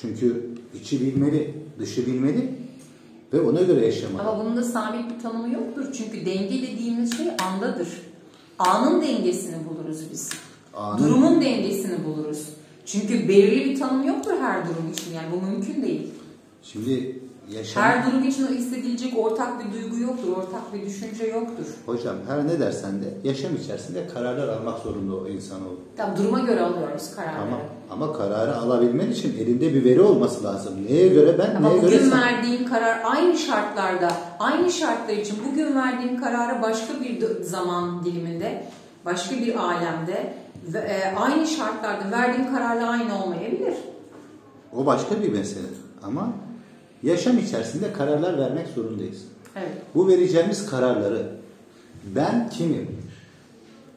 Çünkü 0.00 0.50
içi 0.80 1.00
bilmeli, 1.00 1.54
dışı 1.78 2.06
bilmeli 2.06 2.54
ve 3.32 3.40
ona 3.40 3.62
göre 3.62 3.86
yaşamalı. 3.86 4.22
Ama 4.28 4.44
bunun 4.44 4.56
da 4.56 4.62
sabit 4.62 5.14
bir 5.16 5.22
tanımı 5.22 5.54
yoktur. 5.54 5.84
Çünkü 5.92 6.26
denge 6.26 6.62
dediğimiz 6.62 7.16
şey 7.16 7.26
andadır. 7.46 7.88
Anın 8.58 9.02
dengesini 9.02 9.56
buluruz 9.68 10.00
biz. 10.12 10.30
Anın- 10.74 10.98
Durumun 11.04 11.40
dengesini 11.40 12.04
buluruz. 12.04 12.48
Çünkü 12.86 13.28
belirli 13.28 13.64
bir 13.70 13.78
tanım 13.78 14.06
yoktur 14.08 14.32
her 14.40 14.64
durum 14.64 14.92
için. 14.92 15.14
Yani 15.14 15.26
bu 15.32 15.46
mümkün 15.46 15.82
değil. 15.82 16.10
Şimdi 16.62 17.20
yaşam... 17.50 17.82
Her 17.82 18.06
durum 18.06 18.24
için 18.28 18.46
hissedilecek 18.46 19.18
ortak 19.18 19.64
bir 19.64 19.72
duygu 19.72 19.98
yoktur. 19.98 20.28
Ortak 20.36 20.74
bir 20.74 20.86
düşünce 20.86 21.24
yoktur. 21.26 21.64
Hocam 21.86 22.16
her 22.28 22.46
ne 22.46 22.60
dersen 22.60 23.02
de 23.02 23.14
yaşam 23.24 23.56
içerisinde 23.56 24.06
kararlar 24.06 24.48
almak 24.48 24.78
zorunda 24.78 25.14
o 25.16 25.26
insanoğlu. 25.28 25.80
Tabii 25.96 26.16
duruma 26.18 26.38
göre 26.40 26.60
alıyoruz 26.60 27.10
kararları. 27.16 27.42
Ama, 27.42 27.58
ama 27.90 28.12
kararı 28.12 28.56
alabilmen 28.56 29.10
için 29.10 29.38
elinde 29.38 29.74
bir 29.74 29.84
veri 29.84 30.00
olması 30.00 30.44
lazım. 30.44 30.74
Neye 30.88 31.08
göre 31.08 31.38
ben, 31.38 31.54
Ama 31.56 31.68
neye 31.68 31.80
göre 31.80 31.92
bugün 31.92 32.10
sen? 32.10 32.20
verdiğim 32.22 32.66
karar 32.66 33.00
aynı 33.04 33.38
şartlarda, 33.38 34.12
aynı 34.38 34.70
şartlar 34.70 35.14
için 35.16 35.36
bugün 35.50 35.76
verdiğim 35.76 36.20
kararı 36.20 36.62
başka 36.62 37.00
bir 37.00 37.42
zaman 37.42 38.04
diliminde, 38.04 38.64
başka 39.04 39.36
bir 39.36 39.54
alemde 39.54 40.34
ve 40.66 40.78
e, 40.78 41.14
aynı 41.16 41.46
şartlarda 41.46 42.10
verdiğim 42.10 42.54
kararla 42.54 42.88
aynı 42.88 43.24
olmayabilir. 43.24 43.74
O 44.76 44.86
başka 44.86 45.22
bir 45.22 45.32
mesele. 45.32 45.66
Ama 46.02 46.32
yaşam 47.02 47.38
içerisinde 47.38 47.92
kararlar 47.92 48.38
vermek 48.38 48.68
zorundayız. 48.68 49.24
Evet. 49.56 49.72
Bu 49.94 50.08
vereceğimiz 50.08 50.66
kararları 50.66 51.26
ben 52.04 52.50
kimim 52.50 52.88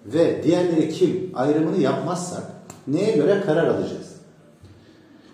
ve 0.06 0.44
diğerleri 0.44 0.90
kim 0.90 1.32
ayrımını 1.36 1.78
yapmazsak 1.78 2.44
neye 2.88 3.12
göre 3.16 3.42
karar 3.46 3.68
alacağız? 3.68 4.12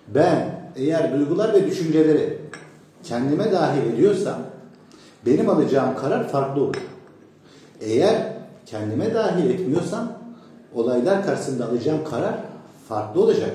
Ben 0.08 0.50
eğer 0.75 1.13
duygular 1.20 1.54
ve 1.54 1.68
düşünceleri 1.68 2.39
kendime 3.04 3.51
dahil 3.51 3.94
ediyorsam 3.94 4.38
benim 5.25 5.50
alacağım 5.50 5.96
karar 6.01 6.27
farklı 6.27 6.62
olur. 6.62 6.75
Eğer 7.82 8.34
kendime 8.66 9.13
dahil 9.13 9.50
etmiyorsam 9.50 10.12
olaylar 10.74 11.25
karşısında 11.25 11.66
alacağım 11.66 12.00
karar 12.12 12.34
farklı 12.89 13.22
olacak. 13.22 13.51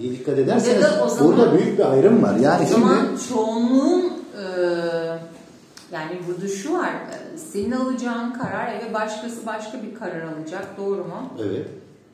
İyi 0.00 0.12
dikkat 0.18 0.38
ederseniz 0.38 0.84
zaman- 0.84 1.10
burada 1.20 1.58
büyük 1.58 1.78
bir 1.78 1.92
ayrım 1.92 2.22
var. 2.22 2.36
Yani 2.36 2.64
o 2.64 2.68
zaman 2.68 2.96
şimdi 3.06 3.28
çoğunluğun 3.28 4.12
e, 4.38 4.42
yani 5.92 6.18
burada 6.28 6.48
şu 6.48 6.72
var, 6.74 6.88
e, 6.88 7.38
senin 7.38 7.70
alacağın 7.72 8.32
karar 8.32 8.72
ve 8.72 8.94
başkası 8.94 9.46
başka 9.46 9.82
bir 9.82 9.94
karar 9.94 10.20
alacak, 10.22 10.66
doğru 10.78 11.04
mu? 11.04 11.32
evet 11.42 11.66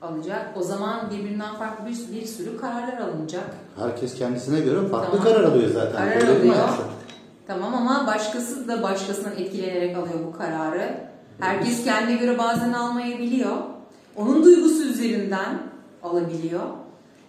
Alacak. 0.02 0.57
O 0.57 0.62
zaman 0.62 1.11
birbirinden 1.11 1.54
farklı 1.54 1.87
bir, 1.87 2.21
bir 2.21 2.26
sürü 2.26 2.57
kararlar 2.61 2.99
alınacak. 2.99 3.45
herkes 3.78 4.14
kendisine 4.14 4.61
göre 4.61 4.88
farklı 4.88 5.19
Tamam. 5.19 5.25
karar 5.25 5.45
alıyor 5.45 5.71
zaten. 5.71 5.92
Karar 5.92 6.16
Öyle 6.16 6.26
değil 6.26 6.45
mi 6.45 6.52
alıyor. 6.52 6.85
Tamam 7.47 7.75
ama 7.75 8.07
başkası 8.07 8.69
da 8.69 8.83
başkasından 8.83 9.33
etkilenerek 9.33 9.97
alıyor 9.97 10.19
bu 10.26 10.38
kararı. 10.38 10.95
Herkes 11.40 11.85
kendine 11.85 12.16
göre 12.16 12.38
bazen 12.38 12.73
almayabiliyor. 12.73 13.57
Onun 14.16 14.45
duygusu 14.45 14.83
üzerinden 14.83 15.59
alabiliyor. 16.02 16.61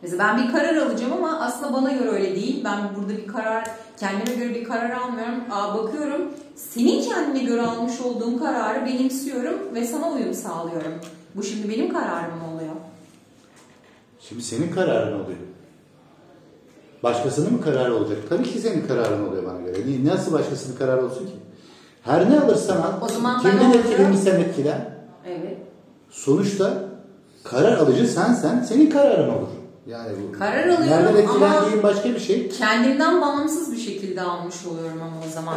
Mesela 0.01 0.24
ben 0.24 0.48
bir 0.48 0.51
karar 0.51 0.75
alacağım 0.75 1.13
ama 1.13 1.40
aslında 1.40 1.74
bana 1.74 1.92
göre 1.92 2.10
öyle 2.10 2.36
değil. 2.36 2.63
Ben 2.63 2.78
burada 2.98 3.18
bir 3.18 3.28
karar, 3.28 3.63
kendime 4.00 4.36
göre 4.36 4.56
bir 4.56 4.63
karar 4.63 4.92
almıyorum. 4.92 5.44
Aa, 5.51 5.78
bakıyorum, 5.78 6.22
senin 6.56 7.01
kendine 7.01 7.44
göre 7.44 7.62
almış 7.62 8.01
olduğun 8.01 8.38
kararı 8.38 8.86
benimsiyorum 8.86 9.56
ve 9.74 9.86
sana 9.86 10.10
uyum 10.12 10.34
sağlıyorum. 10.34 10.94
Bu 11.35 11.43
şimdi 11.43 11.69
benim 11.69 11.93
kararım 11.93 12.38
mı 12.38 12.55
oluyor? 12.55 12.71
Şimdi 14.19 14.41
senin 14.43 14.71
kararın 14.71 15.13
oluyor. 15.13 15.38
Başkasının 17.03 17.53
mı 17.53 17.61
kararı 17.61 17.95
olacak? 17.95 18.17
Tabii 18.29 18.43
ki 18.43 18.59
senin 18.59 18.88
kararın 18.88 19.27
oluyor 19.27 19.43
bana 19.45 19.61
göre. 19.61 19.77
Ni- 19.88 20.05
Nasıl 20.05 20.33
başkasının 20.33 20.75
kararı 20.77 21.05
olsun 21.05 21.25
ki? 21.25 21.33
Her 22.03 22.29
ne 22.31 22.39
alırsan 22.39 22.77
al, 22.77 22.91
O 23.01 23.07
zaman 23.09 23.41
kimden 23.41 23.71
etkilenirsen 23.73 24.39
etkilen. 24.39 24.95
Evet. 25.27 25.57
Sonuçta 26.09 26.73
karar 27.43 27.77
alıcı 27.77 28.07
sensen, 28.07 28.63
senin 28.63 28.89
kararın 28.89 29.29
olur. 29.29 29.47
Yani 29.88 30.09
bu. 30.33 30.39
Karar 30.39 30.67
alıyorum 30.67 31.29
ama- 31.35 31.83
başka 31.83 32.09
bir 32.09 32.19
şey. 32.19 32.50
Kendimden 32.50 33.21
bağımsız 33.21 33.71
bir 33.71 33.77
şekilde 33.77 34.21
almış 34.21 34.55
oluyorum 34.65 35.01
ama 35.01 35.15
o 35.27 35.31
zaman. 35.33 35.55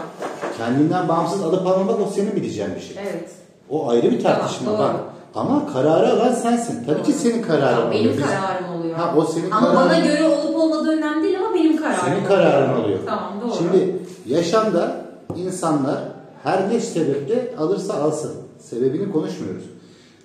Kendinden 0.59 1.09
bağımsız 1.09 1.43
alıp 1.43 1.67
almamak 1.67 2.01
o 2.01 2.11
senin 2.15 2.37
bileceğin 2.37 2.75
bir 2.75 2.81
şey. 2.81 2.97
Evet. 3.03 3.31
O 3.71 3.89
ayrı 3.89 4.11
bir 4.11 4.23
tartışma 4.23 4.77
Tamam, 4.77 4.95
bak. 4.95 5.01
Ama 5.35 5.67
kararı 5.73 6.13
alan 6.13 6.33
sensin. 6.33 6.85
Tabii 6.87 7.03
ki 7.03 7.13
senin 7.13 7.43
kararın 7.43 7.87
oluyor. 7.89 8.05
Benim 8.05 8.21
kararım 8.21 8.81
oluyor. 8.81 8.95
Ha, 8.97 9.15
o 9.17 9.25
senin 9.25 9.51
ama 9.51 9.67
kararın. 9.67 9.77
bana 9.91 9.99
göre 9.99 10.29
olup 10.29 10.57
olmadığı 10.57 10.91
önemli 10.91 11.25
değil 11.25 11.39
ama 11.41 11.55
benim 11.55 11.77
kararım 11.77 11.99
Senin 12.05 12.15
oluyor. 12.17 12.29
kararın 12.29 12.83
oluyor. 12.83 12.99
Tamam 13.07 13.33
doğru. 13.43 13.53
Şimdi 13.59 13.99
yaşamda 14.27 14.97
insanlar 15.37 15.99
her 16.43 16.69
ne 16.71 16.81
sebeple 16.81 17.55
alırsa 17.59 17.95
alsın. 17.95 18.33
Sebebini 18.61 19.13
konuşmuyoruz. 19.13 19.65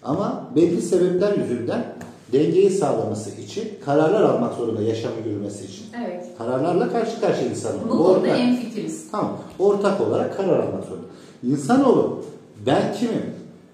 Ama 0.04 0.44
belli 0.56 0.82
sebepler 0.82 1.34
yüzünden 1.34 1.86
dengeyi 2.34 2.70
sağlaması 2.70 3.30
için 3.42 3.70
kararlar 3.86 4.22
almak 4.22 4.54
zorunda 4.54 4.82
yaşamı 4.82 5.16
yürümesi 5.28 5.66
için. 5.66 5.86
Evet. 6.06 6.26
Kararlarla 6.38 6.92
karşı 6.92 7.22
karşıya 7.22 7.50
insanoğlu. 7.50 7.90
Bu 7.90 8.04
konuda 8.04 8.28
en 8.28 8.56
fikiriz. 8.56 9.12
Tamam. 9.12 9.38
Ortak 9.60 10.02
olarak 10.02 10.38
karar 10.38 10.60
almak 10.60 10.84
zorunda. 10.84 11.06
İnsanoğlu 11.44 12.20
ben 12.66 12.82
kimim 13.00 13.26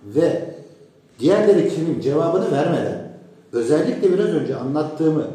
ve 0.06 0.55
diğerleri 1.20 1.76
kimim 1.76 2.02
cevabını 2.02 2.52
vermeden 2.52 3.12
özellikle 3.54 4.14
biraz 4.14 4.30
önce 4.30 4.56
anlattığımı 4.56 5.28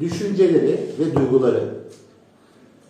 düşünceleri 0.00 0.80
ve 0.98 1.14
duyguları 1.16 1.76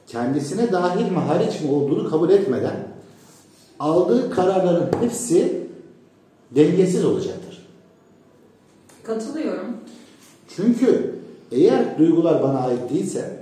kendisine 0.07 0.73
dahil 0.73 1.11
mi 1.11 1.19
hariç 1.19 1.61
mi 1.61 1.71
olduğunu 1.71 2.11
kabul 2.11 2.31
etmeden 2.31 2.77
aldığı 3.79 4.31
kararların 4.31 4.91
hepsi 5.01 5.67
dengesiz 6.51 7.05
olacaktır. 7.05 7.67
Katılıyorum. 9.03 9.77
Çünkü 10.57 11.15
eğer 11.53 11.99
duygular 11.99 12.43
bana 12.43 12.59
ait 12.59 12.91
değilse, 12.91 13.37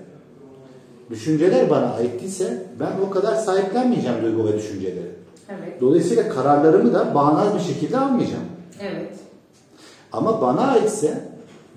düşünceler 1.11 1.71
bana 1.71 1.93
ait 1.95 2.21
değilse 2.21 2.67
ben 2.81 2.93
o 3.07 3.11
kadar 3.11 3.37
sahiplenmeyeceğim 3.37 4.23
duygu 4.23 4.49
ve 4.49 4.57
düşünceleri. 4.57 5.24
Evet. 5.49 5.81
Dolayısıyla 5.81 6.29
kararlarımı 6.29 6.95
da 6.95 7.15
bağnaz 7.15 7.55
bir 7.55 7.61
şekilde 7.61 7.99
almayacağım. 7.99 8.45
Evet. 8.81 9.19
Ama 10.13 10.41
bana 10.41 10.61
aitse 10.61 11.29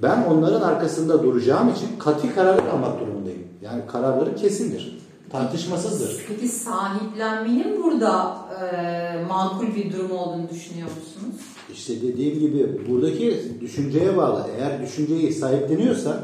ben 0.02 0.24
onların 0.24 0.62
arkasında 0.62 1.24
duracağım 1.24 1.70
için 1.70 1.88
katı 2.00 2.36
kararlar 2.36 2.68
almak 2.68 3.00
durumundayım. 3.00 3.44
Yani 3.62 3.82
kararları 3.92 4.36
kesindir. 4.36 4.98
Tartışmasızdır. 5.32 6.26
Peki 6.28 6.48
sahiplenmenin 6.48 7.84
burada 7.84 8.36
e, 8.62 9.26
makul 9.30 9.76
bir 9.76 9.94
durum 9.94 10.12
olduğunu 10.12 10.50
düşünüyor 10.50 10.88
musunuz? 10.88 11.42
İşte 11.74 12.02
dediğim 12.02 12.40
gibi 12.40 12.82
buradaki 12.90 13.58
düşünceye 13.62 14.18
bağlı. 14.18 14.46
Eğer 14.58 14.82
düşünceyi 14.82 15.34
sahipleniyorsa, 15.34 16.20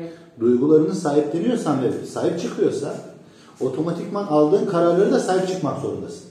Evet. 0.00 0.12
duygularını 0.40 0.94
sahipleniyorsan 0.94 1.82
ve 1.82 2.06
sahip 2.06 2.40
çıkıyorsa 2.40 2.94
otomatikman 3.60 4.26
aldığın 4.26 4.66
kararları 4.66 5.12
da 5.12 5.20
sahip 5.20 5.48
çıkmak 5.48 5.80
zorundasın. 5.80 6.24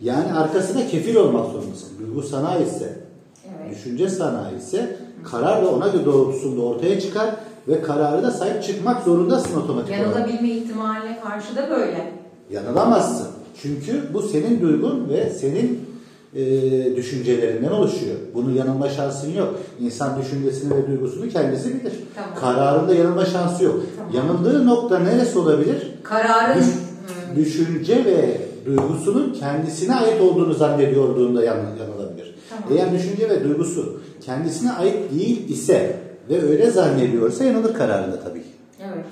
Yani 0.00 0.32
arkasına 0.32 0.86
kefil 0.86 1.16
olmak 1.16 1.46
zorundasın. 1.46 1.88
Duygu 1.98 2.22
sana 2.22 2.48
aitse, 2.48 2.96
Evet. 3.48 3.70
düşünce 3.76 4.08
sana 4.08 4.38
aitse 4.42 4.96
karar 5.30 5.62
da 5.64 5.70
ona 5.70 5.88
göre 5.88 6.04
doğrultusunda 6.04 6.62
ortaya 6.62 7.00
çıkar 7.00 7.30
ve 7.68 7.82
kararı 7.82 8.22
da 8.22 8.30
sahip 8.30 8.62
çıkmak 8.62 9.02
zorundasın 9.04 9.60
otomatik 9.60 9.94
olarak. 9.94 10.16
Yanılabilme 10.16 10.48
ihtimaline 10.48 11.20
karşı 11.20 11.56
da 11.56 11.70
böyle. 11.70 12.12
Yanılamazsın. 12.50 13.26
Çünkü 13.62 14.02
bu 14.14 14.22
senin 14.22 14.60
duygun 14.60 15.08
ve 15.08 15.30
senin 15.30 15.80
e, 16.34 16.42
düşüncelerinden 16.96 17.70
oluşuyor. 17.70 18.16
Bunun 18.34 18.54
yanılma 18.54 18.88
şansın 18.88 19.32
yok. 19.32 19.54
İnsan 19.80 20.20
düşüncesini 20.22 20.74
ve 20.76 20.86
duygusunu 20.86 21.28
kendisi 21.28 21.68
bilir. 21.80 21.92
Tamam. 22.14 22.30
Kararında 22.40 22.94
yanılma 22.94 23.24
şansı 23.26 23.64
yok. 23.64 23.80
Tamam. 23.96 24.12
Yanıldığı 24.14 24.66
nokta 24.66 24.98
neresi 24.98 25.38
olabilir? 25.38 25.94
Kararın 26.02 26.60
Düş- 26.60 26.66
Hı. 26.66 27.36
düşünce 27.36 28.04
ve 28.04 28.40
duygusunun 28.66 29.32
kendisine 29.32 29.94
ait 29.94 30.20
olduğunu 30.20 30.54
zannediyorduğunda 30.54 31.44
yan, 31.44 31.56
yanılabilir. 31.56 32.34
Tamam. 32.50 32.64
Eğer 32.72 32.92
düşünce 32.92 33.28
ve 33.28 33.44
duygusu 33.44 34.00
kendisine 34.20 34.72
ait 34.72 35.12
değil 35.18 35.48
ise 35.48 35.96
ve 36.30 36.42
öyle 36.42 36.70
zannediyorsa 36.70 37.44
yanılır 37.44 37.74
kararında 37.74 38.20
tabii 38.20 38.42
ki. 38.42 38.48
Evet. 38.80 39.04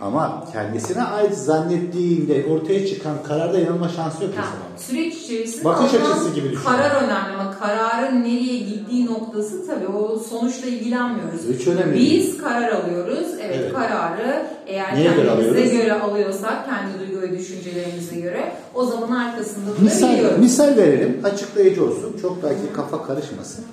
Ama 0.00 0.44
kendisine 0.52 1.02
ait 1.02 1.34
zannettiğinde 1.34 2.44
ortaya 2.52 2.86
çıkan 2.86 3.22
kararda 3.28 3.58
yanılma 3.58 3.88
şansı 3.88 4.24
yok 4.24 4.32
Tamam. 4.36 4.50
insanın. 4.74 4.76
Süreç 5.02 5.14
içerisinde 5.24 5.64
Bakış 5.64 5.94
açısı 5.94 6.30
gibi 6.34 6.50
düşün. 6.50 6.64
karar 6.64 6.90
önemli 7.04 7.34
ama 7.40 7.54
kararın 7.58 8.20
nereye 8.24 8.58
gittiği 8.58 9.06
noktası 9.06 9.66
tabii 9.66 9.86
o 9.86 10.18
sonuçla 10.18 10.66
ilgilenmiyoruz. 10.68 11.40
Hiç 11.60 11.66
önemli 11.66 11.94
değil. 11.94 12.22
Biz 12.22 12.38
karar 12.42 12.68
alıyoruz. 12.72 13.26
Evet, 13.42 13.56
Evet. 13.60 13.72
kararı 13.72 14.46
eğer 14.66 14.94
Neye 14.96 15.04
göre 15.04 15.26
kendimize 15.26 15.50
alıyoruz? 15.50 15.72
göre 15.72 15.92
alıyorsak, 15.92 16.66
kendi 16.66 17.10
duygu 17.10 17.22
ve 17.22 17.38
düşüncelerimize 17.38 18.16
göre 18.20 18.52
o 18.74 18.84
zaman 18.86 19.10
arkasında 19.16 19.70
Misal, 19.82 20.08
durabiliyoruz. 20.08 20.38
misal 20.38 20.76
verelim, 20.76 21.20
açıklayıcı 21.24 21.84
olsun. 21.84 22.16
Çok 22.22 22.42
belki 22.42 22.72
kafa 22.76 23.06
karışmasın. 23.06 23.64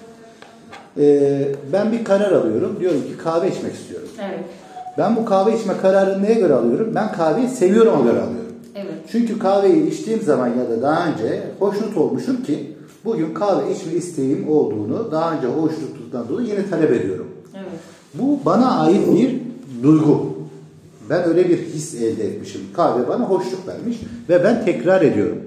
Ee, 0.98 1.48
ben 1.74 1.92
bir 1.92 2.04
karar 2.06 2.32
alıyorum. 2.32 2.78
Diyorum 2.80 3.02
ki 3.02 3.18
kahve 3.24 3.50
içmek 3.52 3.74
istiyorum. 3.74 4.08
Evet. 4.22 4.40
Ben 4.98 5.16
bu 5.16 5.26
kahve 5.26 5.58
içme 5.58 5.78
kararını 5.78 6.24
neye 6.24 6.34
göre 6.34 6.54
alıyorum? 6.54 6.92
Ben 6.96 7.12
kahveyi 7.12 7.50
seviyorum 7.50 8.04
göre 8.04 8.20
alıyorum. 8.20 8.56
Evet. 8.76 8.94
Çünkü 9.12 9.40
kahveyi 9.40 9.92
içtiğim 9.92 10.22
zaman 10.22 10.48
ya 10.48 10.70
da 10.70 10.82
daha 10.82 11.08
önce 11.08 11.44
hoşnut 11.60 11.98
olmuşum 11.98 12.44
ki 12.44 12.76
bugün 13.06 13.34
kahve 13.34 13.72
içme 13.72 13.94
isteğim 13.94 14.50
olduğunu 14.50 15.12
daha 15.12 15.34
önce 15.34 15.48
hoşnutluktan 15.48 16.30
dolayı 16.30 16.48
yine 16.48 16.70
talep 16.70 16.92
ediyorum. 16.92 17.28
Evet. 17.56 17.80
Bu 18.14 18.40
bana 18.46 18.80
ait 18.80 19.14
bir 19.14 19.40
duygu. 19.84 20.32
Ben 21.10 21.30
öyle 21.30 21.50
bir 21.50 21.58
his 21.58 21.96
elde 21.96 22.28
etmişim. 22.28 22.62
Kahve 22.74 23.08
bana 23.08 23.24
hoşluk 23.24 23.68
vermiş 23.68 23.98
ve 24.30 24.44
ben 24.44 24.66
tekrar 24.66 25.02
ediyorum. 25.02 25.38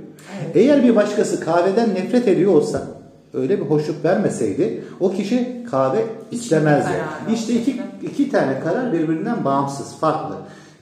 Evet. 0.44 0.56
Eğer 0.56 0.84
bir 0.84 0.96
başkası 0.96 1.40
kahveden 1.40 1.94
nefret 1.94 2.28
ediyor 2.28 2.54
olsa, 2.54 2.86
öyle 3.34 3.60
bir 3.60 3.64
hoşluk 3.64 4.04
vermeseydi 4.04 4.84
o 5.00 5.12
kişi 5.12 5.66
kahve 5.70 6.04
istemezdi. 6.30 6.90
İşte 7.34 7.52
iki, 7.52 7.82
iki 8.02 8.30
tane 8.30 8.60
karar 8.60 8.92
birbirinden 8.92 9.44
bağımsız, 9.44 9.96
farklı. 10.00 10.36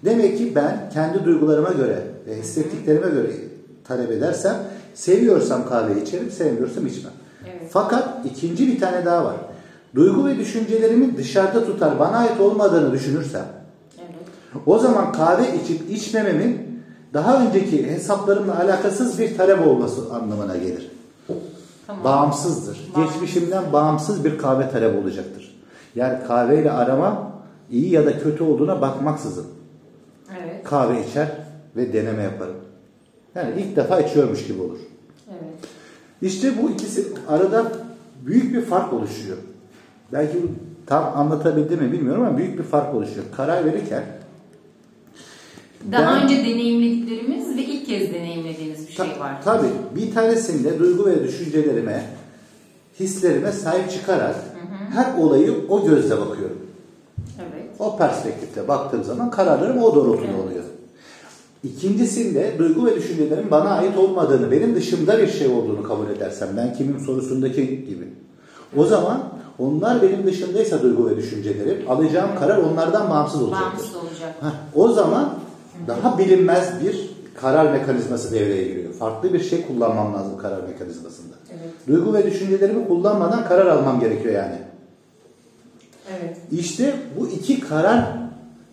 Demek 0.04 0.38
ki 0.38 0.52
ben 0.54 0.90
kendi 0.94 1.24
duygularıma 1.24 1.70
göre 1.70 2.02
ve 2.26 2.36
hissettiklerime 2.36 3.10
göre 3.10 3.30
talep 3.84 4.10
edersem 4.10 4.56
seviyorsam 4.94 5.68
kahve 5.68 6.02
içerim, 6.02 6.30
sevmiyorsam 6.30 6.86
içmem. 6.86 7.12
Evet. 7.42 7.70
Fakat 7.70 8.08
ikinci 8.24 8.66
bir 8.66 8.80
tane 8.80 9.04
daha 9.04 9.24
var. 9.24 9.36
Duygu 9.94 10.26
ve 10.26 10.38
düşüncelerimi 10.38 11.16
dışarıda 11.16 11.66
tutar, 11.66 11.98
bana 11.98 12.16
ait 12.16 12.40
olmadığını 12.40 12.92
düşünürsem 12.92 13.44
Evet. 13.98 14.10
o 14.66 14.78
zaman 14.78 15.12
kahve 15.12 15.44
içip 15.62 15.90
içmememin 15.90 16.82
daha 17.14 17.44
önceki 17.44 17.90
hesaplarımla 17.90 18.60
alakasız 18.60 19.18
bir 19.18 19.36
talep 19.36 19.66
olması 19.66 20.14
anlamına 20.14 20.56
gelir. 20.56 20.90
Tamam. 21.92 22.04
Bağımsızdır. 22.04 22.78
Bağımsız. 22.96 23.20
Geçmişimden 23.20 23.72
bağımsız 23.72 24.24
bir 24.24 24.38
kahve 24.38 24.70
talebi 24.70 24.98
olacaktır. 24.98 25.60
Yani 25.94 26.18
kahveyle 26.26 26.72
arama 26.72 27.32
iyi 27.70 27.90
ya 27.90 28.06
da 28.06 28.18
kötü 28.18 28.44
olduğuna 28.44 28.80
bakmaksızın 28.80 29.46
Evet. 30.42 30.64
kahve 30.64 31.06
içer 31.06 31.28
ve 31.76 31.92
deneme 31.92 32.22
yaparım. 32.22 32.54
Yani 33.34 33.60
ilk 33.60 33.76
defa 33.76 34.00
içiyormuş 34.00 34.46
gibi 34.46 34.62
olur. 34.62 34.78
Evet. 35.30 35.68
İşte 36.22 36.62
bu 36.62 36.70
ikisi 36.70 37.06
arada 37.28 37.72
büyük 38.26 38.54
bir 38.54 38.62
fark 38.62 38.92
oluşuyor. 38.92 39.36
Belki 40.12 40.38
tam 40.86 41.12
anlatabildim 41.16 41.82
mi 41.82 41.92
bilmiyorum 41.92 42.24
ama 42.24 42.38
büyük 42.38 42.58
bir 42.58 42.64
fark 42.64 42.94
oluşuyor. 42.94 43.26
Karar 43.36 43.64
verirken 43.64 44.04
Daha 45.92 46.16
Ben- 46.16 46.22
önce 46.24 46.36
deneyimlediklerimiz 46.36 47.56
ve 47.56 47.62
ilk 47.62 47.86
kez 47.86 48.14
deneyimlediğiniz 48.14 48.88
bir 48.88 48.92
şey 48.92 49.06
Ta- 49.14 49.20
var. 49.20 49.42
Tabii. 49.44 49.66
Bir 49.96 50.14
tanesinde 50.14 50.78
duygu 50.78 51.06
ve 51.06 51.24
düşüncelerime, 51.24 52.04
hislerime 53.00 53.52
sahip 53.52 53.90
çıkarak 53.90 54.36
her 54.94 55.18
olayı 55.18 55.54
o 55.68 55.86
gözle 55.86 56.20
bakıyorum. 56.20 56.58
Evet. 57.38 57.64
O 57.78 57.96
perspektifle 57.96 58.68
baktığım 58.68 59.04
zaman 59.04 59.30
kararlarım 59.30 59.82
o 59.82 59.94
doğrultuda 59.94 60.26
Evet. 60.26 60.44
oluyor. 60.44 60.64
İkincisinde 61.64 62.54
duygu 62.58 62.86
ve 62.86 62.96
düşüncelerin 62.96 63.50
bana 63.50 63.70
ait 63.70 63.98
olmadığını, 63.98 64.50
benim 64.50 64.74
dışımda 64.74 65.18
bir 65.18 65.28
şey 65.28 65.48
olduğunu 65.48 65.82
kabul 65.82 66.06
edersem, 66.10 66.48
ben 66.56 66.74
kimim 66.74 67.00
sorusundaki 67.00 67.84
gibi. 67.86 68.08
O 68.76 68.84
zaman 68.84 69.22
onlar 69.58 70.02
benim 70.02 70.26
dışındaysa 70.26 70.82
duygu 70.82 71.10
ve 71.10 71.16
düşüncelerim, 71.16 71.90
alacağım 71.90 72.30
karar 72.38 72.58
onlardan 72.58 73.10
bağımsız 73.10 73.42
olacaktır. 73.42 73.70
Bağımsız 73.72 73.96
olacak. 73.96 74.34
Heh, 74.40 74.48
o 74.74 74.88
zaman 74.88 75.34
daha 75.86 76.18
bilinmez 76.18 76.84
bir 76.84 77.10
karar 77.40 77.72
mekanizması 77.72 78.34
devreye 78.34 78.64
giriyor. 78.68 78.92
Farklı 78.92 79.32
bir 79.32 79.40
şey 79.42 79.66
kullanmam 79.66 80.14
lazım 80.14 80.38
karar 80.38 80.62
mekanizmasında. 80.62 81.34
Evet. 81.50 81.70
Duygu 81.88 82.14
ve 82.14 82.26
düşüncelerimi 82.30 82.88
kullanmadan 82.88 83.44
karar 83.44 83.66
almam 83.66 84.00
gerekiyor 84.00 84.34
yani. 84.34 84.58
Evet. 86.10 86.36
İşte 86.52 86.94
bu 87.20 87.28
iki 87.28 87.60
karar 87.60 88.04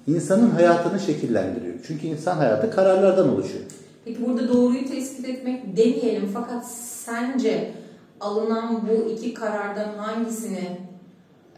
insanın 0.08 0.50
hayatını 0.50 1.00
şekillendiriyor. 1.00 1.76
Çünkü 1.88 2.08
insan 2.08 2.38
hayatı 2.38 2.72
kararlardan 2.72 3.30
oluşuyor. 3.30 3.64
Peki 4.06 4.26
burada 4.28 4.48
doğruyu 4.54 4.88
tespit 4.88 5.30
etmek 5.30 5.78
demeyelim 5.78 6.30
fakat 6.34 6.66
sence 7.06 7.72
alınan 8.20 8.82
bu 8.90 9.10
iki 9.12 9.34
karardan 9.34 9.98
hangisini 9.98 10.78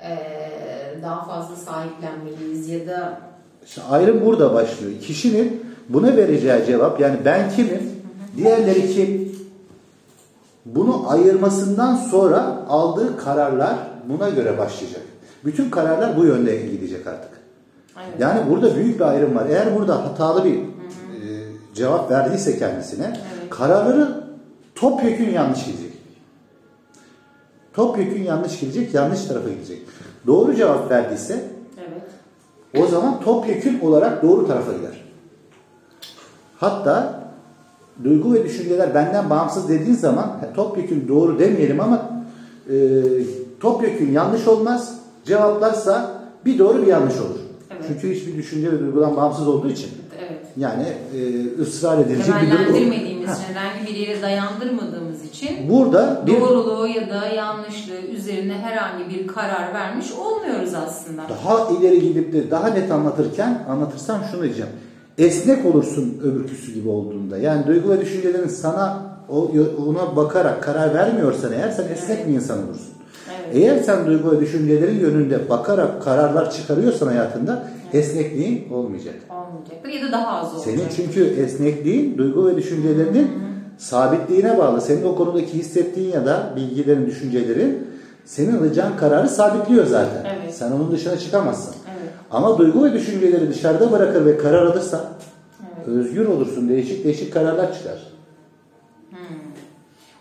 eee, 0.04 1.00
daha 1.02 1.26
fazla 1.26 1.56
sahiplenmeliyiz 1.56 2.70
ya 2.70 2.88
da 2.88 3.20
İşte 3.66 3.82
ayrım 3.82 4.26
burada 4.26 4.54
başlıyor. 4.54 5.02
Kişinin 5.02 5.64
buna 5.90 6.18
vereceği 6.18 6.66
cevap 6.66 7.00
yani 7.00 7.18
ben 7.26 7.50
kimim, 7.50 7.82
diğerleri 8.38 8.94
kim? 8.94 9.32
Bunu 10.66 11.10
ayırmasından 11.10 11.96
sonra 11.96 12.66
aldığı 12.70 13.18
kararlar 13.18 13.76
buna 14.10 14.30
göre 14.30 14.58
başlayacak. 14.58 15.02
Bütün 15.46 15.70
kararlar 15.70 16.18
bu 16.18 16.26
yönde 16.26 16.56
gidecek 16.56 17.08
artık. 17.08 17.32
Evet. 17.98 18.20
Yani 18.20 18.50
burada 18.50 18.76
büyük 18.76 19.00
bir 19.00 19.06
ayrım 19.06 19.36
var. 19.36 19.46
Eğer 19.50 19.80
burada 19.80 20.06
hatalı 20.06 20.46
bir 20.46 20.56
e, 20.56 20.62
cevap 21.74 22.12
verdiyse 22.12 22.60
kendisine 22.60 23.06
Evet. 23.06 23.50
kararları 23.50 24.24
topyekün 24.76 25.30
yanlış 25.30 25.66
gidecek. 25.66 25.92
Topyekün 27.74 28.24
yanlış 28.24 28.60
gidecek, 28.60 28.94
yanlış 28.94 29.26
tarafa 29.26 29.50
gidecek. 29.50 29.82
Doğru 30.28 30.56
cevap 30.56 30.92
verdiyse. 30.92 31.44
O 32.78 32.88
zaman 32.88 33.22
topyekün 33.22 33.80
olarak 33.80 34.24
doğru 34.24 34.48
tarafa 34.48 34.74
gider. 34.74 35.02
Hatta 36.58 37.24
duygu 38.04 38.34
ve 38.34 38.44
düşünceler 38.44 38.96
benden 38.96 39.30
bağımsız 39.30 39.70
dediğin 39.70 39.96
zaman 39.96 40.38
topyekün 40.56 41.08
doğru 41.08 41.40
demeyelim 41.40 41.80
ama 41.80 42.10
e, 42.70 42.76
topyekün 43.60 44.12
yanlış 44.12 44.48
olmaz 44.48 45.00
cevaplarsa 45.26 46.22
bir 46.46 46.60
doğru 46.60 46.82
bir 46.82 46.88
yanlış 46.88 47.18
olur. 47.18 47.40
Evet. 47.72 47.84
Çünkü 47.88 48.16
hiçbir 48.16 48.38
düşünce 48.38 48.72
ve 48.72 48.80
duygudan 48.80 49.16
bağımsız 49.18 49.48
olduğu 49.48 49.70
için. 49.70 49.90
Evet. 50.20 50.46
Yani 50.58 50.88
e, 51.16 51.62
ısrar 51.62 51.98
edilecek 51.98 52.36
bir 52.42 52.52
durum 52.52 52.66
yok. 52.66 53.11
İçin, 53.24 53.54
herhangi 53.54 53.88
bir 53.88 53.96
yere 53.96 54.22
dayandırmadığımız 54.22 55.26
için 55.26 55.70
Burada 55.70 56.24
bir 56.28 56.42
doğruluğu 56.42 56.88
ya 56.88 57.10
da 57.10 57.26
yanlışlığı 57.28 58.02
üzerine 58.02 58.54
herhangi 58.54 59.10
bir 59.10 59.28
karar 59.28 59.74
vermiş 59.74 60.12
olmuyoruz 60.12 60.74
aslında. 60.74 61.22
daha 61.30 61.70
ileri 61.70 62.02
gidip 62.02 62.34
de 62.34 62.52
daha 62.52 62.68
net 62.68 62.92
anlatırken 62.92 63.64
anlatırsam 63.70 64.22
şunu 64.32 64.44
diyeceğim. 64.44 64.72
Esnek 65.18 65.66
olursun 65.66 66.20
öbürküsü 66.24 66.74
gibi 66.74 66.90
olduğunda. 66.90 67.38
Yani 67.38 67.68
duygu 67.68 67.90
ve 67.90 68.02
düşüncelerin 68.02 68.48
sana 68.48 69.12
ona 69.88 70.16
bakarak 70.16 70.64
karar 70.64 70.94
vermiyorsan 70.94 71.54
eğer 71.54 71.70
sen 71.70 71.88
esnek 71.94 72.28
bir 72.28 72.34
insan 72.34 72.58
olursun. 72.58 72.88
Evet. 73.30 73.56
Eğer 73.56 73.84
sen 73.84 74.06
duygu 74.06 74.32
ve 74.32 74.40
düşüncelerin 74.40 75.00
yönünde 75.00 75.50
bakarak 75.50 76.04
kararlar 76.04 76.52
çıkarıyorsan 76.52 77.08
hayatında 77.08 77.64
esnekliğin 77.94 78.70
olmayacak. 78.74 79.16
Olmayacaktır 79.30 79.90
ya 79.90 80.08
da 80.08 80.12
daha 80.12 80.38
az 80.38 80.54
olacak. 80.54 80.64
Senin 80.66 80.90
çünkü 80.96 81.24
esnekliğin 81.24 82.18
duygu 82.18 82.48
ve 82.48 82.56
düşüncelerinin 82.56 83.32
sabitliğine 83.78 84.58
bağlı. 84.58 84.82
Senin 84.82 85.04
o 85.04 85.16
konudaki 85.16 85.54
hissettiğin 85.54 86.12
ya 86.12 86.26
da 86.26 86.54
bilgilerin, 86.56 87.06
düşüncelerin 87.06 87.88
senin 88.26 88.58
alacağın 88.58 88.98
kararı 88.98 89.30
sabitliyor 89.30 89.86
zaten. 89.86 90.26
Evet. 90.36 90.56
Sen 90.56 90.72
onun 90.72 90.92
dışına 90.92 91.18
çıkamazsın. 91.18 91.76
Evet. 91.92 92.10
Ama 92.32 92.58
duygu 92.58 92.84
ve 92.86 92.94
düşünceleri 92.94 93.50
dışarıda 93.50 93.92
bırakır 93.92 94.26
ve 94.26 94.38
karar 94.38 94.66
alırsan 94.66 95.02
Evet. 95.78 95.88
özgür 95.88 96.26
olursun. 96.26 96.70
Değişik 96.70 97.04
değişik 97.06 97.34
kararlar 97.34 97.74
çıkar. 97.74 98.12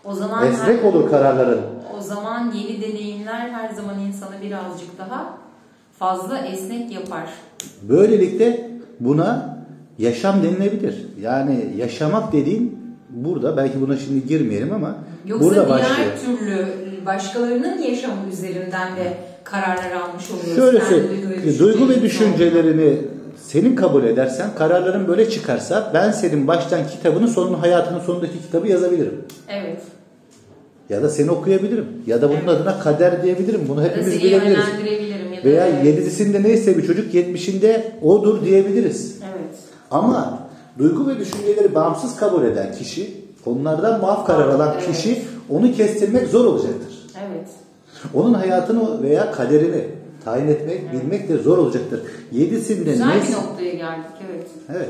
O 0.05 0.13
zaman 0.13 0.47
Esnek 0.47 0.85
olur 0.85 1.09
kararların. 1.09 1.61
O 1.97 2.01
zaman 2.01 2.51
yeni 2.51 2.81
deneyimler 2.81 3.49
her 3.49 3.69
zaman 3.69 3.99
insanı 3.99 4.41
birazcık 4.41 4.99
daha 4.99 5.37
fazla 6.01 6.37
esnek 6.37 6.91
yapar. 6.91 7.23
Böylelikle 7.81 8.69
buna 8.99 9.57
yaşam 9.97 10.43
denilebilir. 10.43 10.95
Yani 11.21 11.65
yaşamak 11.77 12.33
dediğin 12.33 12.79
burada 13.09 13.57
belki 13.57 13.81
buna 13.81 13.97
şimdi 13.97 14.27
girmeyelim 14.27 14.73
ama 14.73 14.95
Yoksa 15.25 15.45
burada 15.45 15.65
diğer 15.67 15.79
başlıyor. 15.79 16.11
türlü 16.25 16.65
başkalarının 17.05 17.77
yaşamı 17.81 18.29
üzerinden 18.33 18.95
de 18.97 19.17
kararlar 19.43 19.91
almış 19.91 20.31
oluyoruz. 20.31 20.55
Şöyle 20.55 20.79
söyleyeyim. 20.85 21.59
Duygu 21.59 21.89
ve 21.89 22.01
düşüncelerini 22.01 22.97
senin 23.37 23.75
kabul 23.75 24.03
edersen, 24.03 24.49
kararların 24.57 25.07
böyle 25.07 25.29
çıkarsa 25.29 25.91
ben 25.93 26.11
senin 26.11 26.47
baştan 26.47 26.87
kitabının 26.87 27.27
sonunu, 27.27 27.61
hayatının 27.61 27.99
sonundaki 27.99 28.41
kitabı 28.41 28.67
yazabilirim. 28.67 29.21
Evet. 29.49 29.81
Ya 30.89 31.01
da 31.03 31.09
seni 31.09 31.31
okuyabilirim. 31.31 31.85
Ya 32.07 32.21
da 32.21 32.29
bunun 32.29 32.37
Evet. 32.37 32.49
adına 32.49 32.79
kader 32.79 33.23
diyebilirim. 33.23 33.61
Bunu 33.69 33.83
hepimiz 33.83 34.23
bilebiliriz. 34.23 34.65
Da 35.43 35.49
Veya 35.49 35.67
evet. 35.67 35.85
yedisinde 35.85 36.43
neyse 36.43 36.77
bir 36.77 36.87
çocuk 36.87 37.13
yetmişinde 37.13 37.91
odur 38.01 38.45
diyebiliriz. 38.45 39.17
Evet. 39.23 39.55
Ama 39.91 40.47
duygu 40.79 41.07
ve 41.07 41.19
düşünceleri 41.19 41.75
bağımsız 41.75 42.15
kabul 42.15 42.43
eden 42.43 42.71
kişi, 42.75 43.13
onlardan 43.45 43.99
muaf 43.99 44.27
karar 44.27 44.47
alan 44.47 44.75
Evet. 44.77 44.87
kişi 44.95 45.21
onu 45.49 45.73
kestirmek 45.73 46.27
zor 46.27 46.45
olacaktır. 46.45 46.93
Evet. 47.27 47.47
Onun 48.13 48.33
hayatını 48.33 49.03
veya 49.03 49.31
kaderini 49.31 49.85
tayin 50.25 50.47
etmek, 50.47 50.93
bilmek 50.93 51.29
de 51.29 51.37
zor 51.37 51.57
olacaktır. 51.57 52.01
Yedisinde 52.31 52.91
Güzel 52.91 53.21
bir 53.27 53.33
noktaya 53.33 53.73
geldik. 53.73 54.05
Evet. 54.31 54.47
evet, 54.69 54.89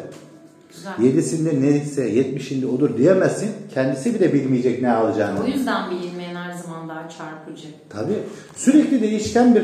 Güzel. 0.76 0.92
yedisinde 1.08 1.62
neyse 1.62 2.08
yetmişinde 2.10 2.68
odur 2.68 2.98
diyemezsin. 2.98 3.50
Kendisi 3.74 4.14
bile 4.14 4.34
bilmeyecek 4.34 4.82
ne 4.82 4.92
alacağını. 4.92 5.44
O 5.44 5.48
yüzden 5.48 5.92
bilinmeyen 5.92 6.36
her 6.36 6.52
zaman 6.52 6.90
daha 6.90 7.10
çarpıcı. 7.10 7.68
Tabii. 7.90 8.20
Sürekli 8.56 9.02
değişken 9.02 9.56
bir 9.56 9.64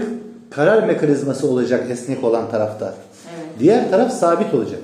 karar 0.50 0.84
mekanizması 0.88 1.48
olacak 1.48 1.92
esnek 1.92 2.24
olan 2.24 2.52
tarafta. 2.52 2.86
Evet. 3.36 3.50
Diğer 3.60 3.90
taraf 3.92 4.14
sabit 4.14 4.54
olacak. 4.54 4.80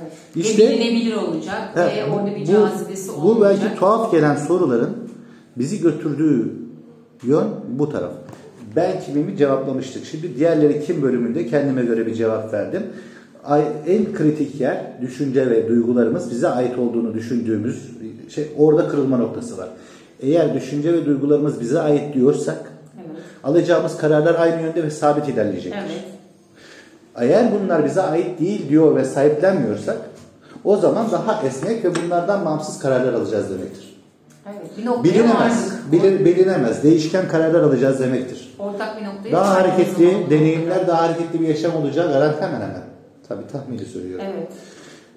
Evet. 0.00 0.12
İşte- 0.36 0.68
ve 0.68 0.72
bilinebilir 0.72 1.14
olacak 1.16 1.70
Evet, 1.76 1.92
ve 1.96 2.12
orada 2.12 2.36
bir 2.36 2.40
bu- 2.42 2.46
cazibesi 2.46 3.08
Bu 3.08 3.12
olmayacak. 3.30 3.62
belki 3.64 3.78
tuhaf 3.80 4.12
gelen 4.12 4.36
soruların 4.36 4.90
bizi 5.56 5.80
götürdüğü 5.80 6.52
yön 7.22 7.44
bu 7.68 7.88
taraf. 7.90 8.12
Ben 8.76 9.00
kimimi 9.00 9.36
cevaplamıştık. 9.36 10.04
Şimdi 10.04 10.36
diğerleri 10.36 10.84
kim 10.84 11.02
bölümünde 11.02 11.46
kendime 11.46 11.84
göre 11.84 12.06
bir 12.06 12.14
cevap 12.14 12.52
verdim. 12.52 12.82
En 13.86 14.12
kritik 14.14 14.60
yer 14.60 14.92
düşünce 15.02 15.50
ve 15.50 15.68
duygularımız 15.68 16.30
bize 16.30 16.48
ait 16.48 16.78
olduğunu 16.78 17.14
düşündüğümüz 17.14 17.90
şey 18.28 18.48
orada 18.58 18.88
kırılma 18.88 19.16
noktası 19.16 19.58
var. 19.58 19.68
Eğer 20.20 20.54
düşünce 20.54 20.92
ve 20.92 21.06
duygularımız 21.06 21.60
bize 21.60 21.80
ait 21.80 22.14
diyorsak. 22.14 22.71
Alacağımız 23.44 23.96
kararlar 23.96 24.34
aynı 24.34 24.62
yönde 24.62 24.82
ve 24.82 24.90
sabit 24.90 25.28
ilerleyecektir. 25.28 25.80
Evet. 25.80 26.04
Eğer 27.16 27.46
bunlar 27.52 27.84
bize 27.84 28.02
ait 28.02 28.40
değil 28.40 28.68
diyor 28.68 28.96
ve 28.96 29.04
sahiplenmiyorsak 29.04 29.96
o 30.64 30.76
zaman 30.76 31.10
daha 31.10 31.42
esnek 31.42 31.84
ve 31.84 31.90
bunlardan 31.94 32.46
bağımsız 32.46 32.78
kararlar 32.78 33.12
alacağız 33.12 33.50
demektir. 33.50 34.02
Evet. 34.46 34.78
Bir 34.78 34.86
noktaya 34.86 35.14
Bilinemez, 35.14 35.72
bilir, 35.92 36.24
bilinemez. 36.24 36.82
Değişken 36.82 37.28
kararlar 37.28 37.62
alacağız 37.62 38.00
demektir. 38.00 38.54
Ortak 38.58 39.00
bir 39.00 39.06
noktaya 39.06 39.32
Daha 39.32 39.54
hareketli, 39.54 40.30
deneyimler 40.30 40.86
daha 40.86 41.02
hareketli 41.02 41.40
bir 41.40 41.48
yaşam 41.48 41.76
olacağı 41.76 42.12
garanti 42.12 42.42
hemen 42.42 42.60
hemen. 42.60 42.82
Tabii 43.28 43.46
tahmini 43.52 43.84
söylüyorum. 43.84 44.26
Evet. 44.28 44.52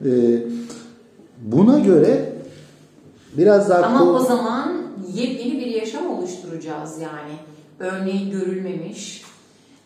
Ee, 0.05 0.43
buna 1.41 1.79
göre 1.79 2.29
biraz 3.37 3.69
daha 3.69 3.83
Ama 3.83 4.11
o 4.11 4.19
zaman 4.19 4.73
yepyeni 5.13 5.59
bir 5.59 5.65
yaşam 5.65 6.09
oluşturacağız 6.09 6.99
yani. 7.01 7.33
Örneği 7.79 8.29
görülmemiş. 8.31 9.23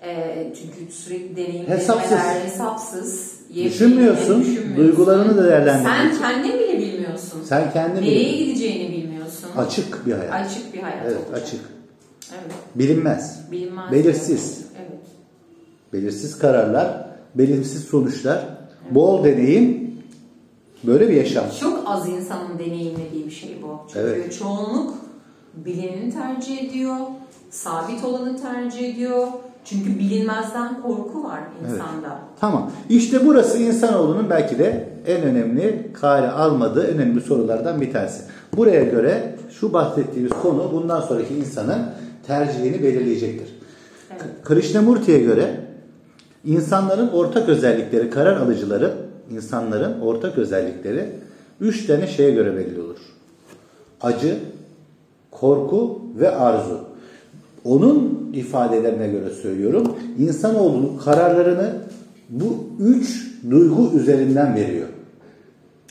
Ee, 0.04 0.54
çünkü 0.62 0.92
sürekli 0.94 1.36
deneyimlemeler 1.38 1.78
Hesapsız. 1.78 2.18
hesapsız. 2.44 3.40
Düşünmüyorsun, 3.56 4.42
düşünmüyorsun. 4.42 4.78
duygularını 4.78 5.38
da 5.38 5.44
değerlendirmiyorsun. 5.48 6.20
Sen 6.20 6.34
kendin 6.44 6.54
bile 6.60 6.78
bilmiyorsun. 6.80 7.42
sen 7.46 7.74
kendini 7.74 8.02
Nereye 8.06 8.38
gideceğini 8.46 8.92
bilmiyorsun. 8.98 9.50
açık 9.58 10.06
bir 10.06 10.12
hayat. 10.14 10.34
Açık 10.34 10.74
bir 10.74 10.80
hayat 10.80 10.98
Evet, 11.06 11.18
olacak. 11.18 11.44
açık. 11.44 11.60
Evet. 12.34 12.52
Bilinmez. 12.76 13.40
Bilinmez. 13.52 13.92
Belirsiz. 13.92 14.62
Evet. 14.78 15.02
Belirsiz 15.94 16.40
kararlar, 16.40 17.08
belirsiz 17.36 17.84
sonuçlar, 17.84 18.46
bol 18.92 19.24
deneyim, 19.24 19.94
böyle 20.84 21.10
bir 21.10 21.14
yaşam. 21.16 21.46
Çok 21.60 21.84
az 21.86 22.10
insanın 22.10 22.60
deneyimlediği 22.60 23.26
bir 23.26 23.32
şey 23.32 23.58
bu. 23.64 23.80
Çünkü 23.94 24.00
Evet. 24.00 24.38
çoğunluk 24.40 24.98
bilineni 25.66 26.14
tercih 26.14 26.70
ediyor, 26.70 26.96
sabit 27.50 28.04
olanı 28.04 28.42
tercih 28.42 28.94
ediyor. 28.94 29.28
Çünkü 29.66 30.00
bilinmezden 30.00 30.82
korku 30.82 31.24
var 31.24 31.40
insanda. 31.64 32.20
Tamam. 32.40 32.72
İşte 32.90 33.26
burası 33.26 33.58
insanoğlunun 33.58 34.30
belki 34.30 34.60
de 34.60 34.90
en 35.08 35.22
önemli 35.22 35.92
kale 35.94 36.28
almadığı 36.28 36.88
önemli 36.88 37.22
sorulardan 37.22 37.82
bir 37.82 37.94
tanesi. 37.94 38.24
Buraya 38.58 38.84
göre 38.84 39.36
şu 39.60 39.74
bahsettiğimiz 39.74 40.32
konu 40.42 40.70
bundan 40.74 41.02
sonraki 41.02 41.36
insanın 41.36 41.86
tercihini 42.28 42.84
belirleyecektir. 42.84 43.56
Evet. 44.12 44.22
Krishnamurti'ye 44.44 45.20
göre 45.20 45.56
insanların 46.46 47.08
ortak 47.08 47.50
özellikleri, 47.50 48.10
karar 48.10 48.38
alıcıları, 48.38 48.94
insanların 49.32 50.02
ortak 50.02 50.38
özellikleri 50.38 51.10
üç 51.62 51.88
tane 51.88 52.08
şeye 52.08 52.32
göre 52.32 52.56
belli 52.56 52.82
olur. 52.82 52.98
Acı, 54.02 54.38
korku 55.32 56.02
ve 56.20 56.36
arzu. 56.36 56.80
Onun 57.66 58.30
ifadelerine 58.34 59.08
göre 59.08 59.30
söylüyorum. 59.30 59.96
İnsanoğlunun 60.20 60.98
kararlarını 60.98 61.76
bu 62.30 62.46
üç 62.80 63.30
duygu 63.50 63.92
üzerinden 64.00 64.56
veriyor. 64.56 64.88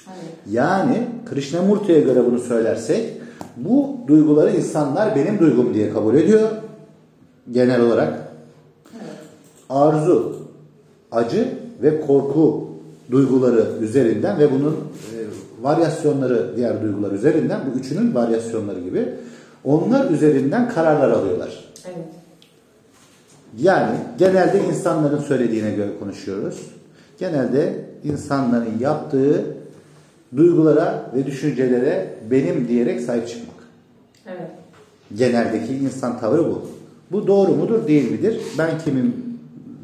Evet. 0.07 0.35
Yani 0.51 1.07
Krishnamurti'ye 1.27 2.01
göre 2.01 2.27
bunu 2.27 2.39
söylersek 2.39 3.13
bu 3.57 3.97
duyguları 4.07 4.57
insanlar 4.57 5.17
benim 5.17 5.39
duygum 5.39 5.75
diye 5.75 5.91
kabul 5.91 6.15
ediyor 6.15 6.51
genel 7.53 7.81
olarak. 7.81 8.29
Arzu, 9.71 10.37
acı 11.13 11.49
ve 11.83 12.01
korku 12.01 12.69
duyguları 13.11 13.67
üzerinden 13.81 14.39
ve 14.39 14.53
bunun 14.53 14.77
varyasyonları 15.63 16.57
diğer 16.57 16.83
duygular 16.83 17.13
üzerinden 17.13 17.61
bu 17.67 17.79
üçünün 17.79 18.15
varyasyonları 18.15 18.81
gibi 18.81 19.09
onlar 19.65 20.11
üzerinden 20.11 20.69
kararlar 20.69 21.11
alıyorlar. 21.11 21.65
Evet. 21.87 22.07
Yani 23.59 23.97
genelde 24.19 24.65
insanların 24.65 25.19
söylediğine 25.19 25.71
göre 25.71 25.91
konuşuyoruz. 26.01 26.61
Genelde 27.19 27.85
insanların 28.05 28.79
yaptığı 28.81 29.45
duygulara 30.37 31.11
ve 31.15 31.27
düşüncelere 31.27 32.15
benim 32.31 32.69
diyerek 32.69 33.01
sahip 33.01 33.29
çıkmak. 33.29 33.57
Evet. 34.27 34.51
Geneldeki 35.17 35.77
insan 35.77 36.21
tavrı 36.21 36.45
bu. 36.45 36.63
Bu 37.13 37.27
doğru 37.27 37.51
mudur 37.51 37.89
değil 37.89 38.11
midir? 38.11 38.41
Ben 38.59 38.71
kimim, 38.85 39.17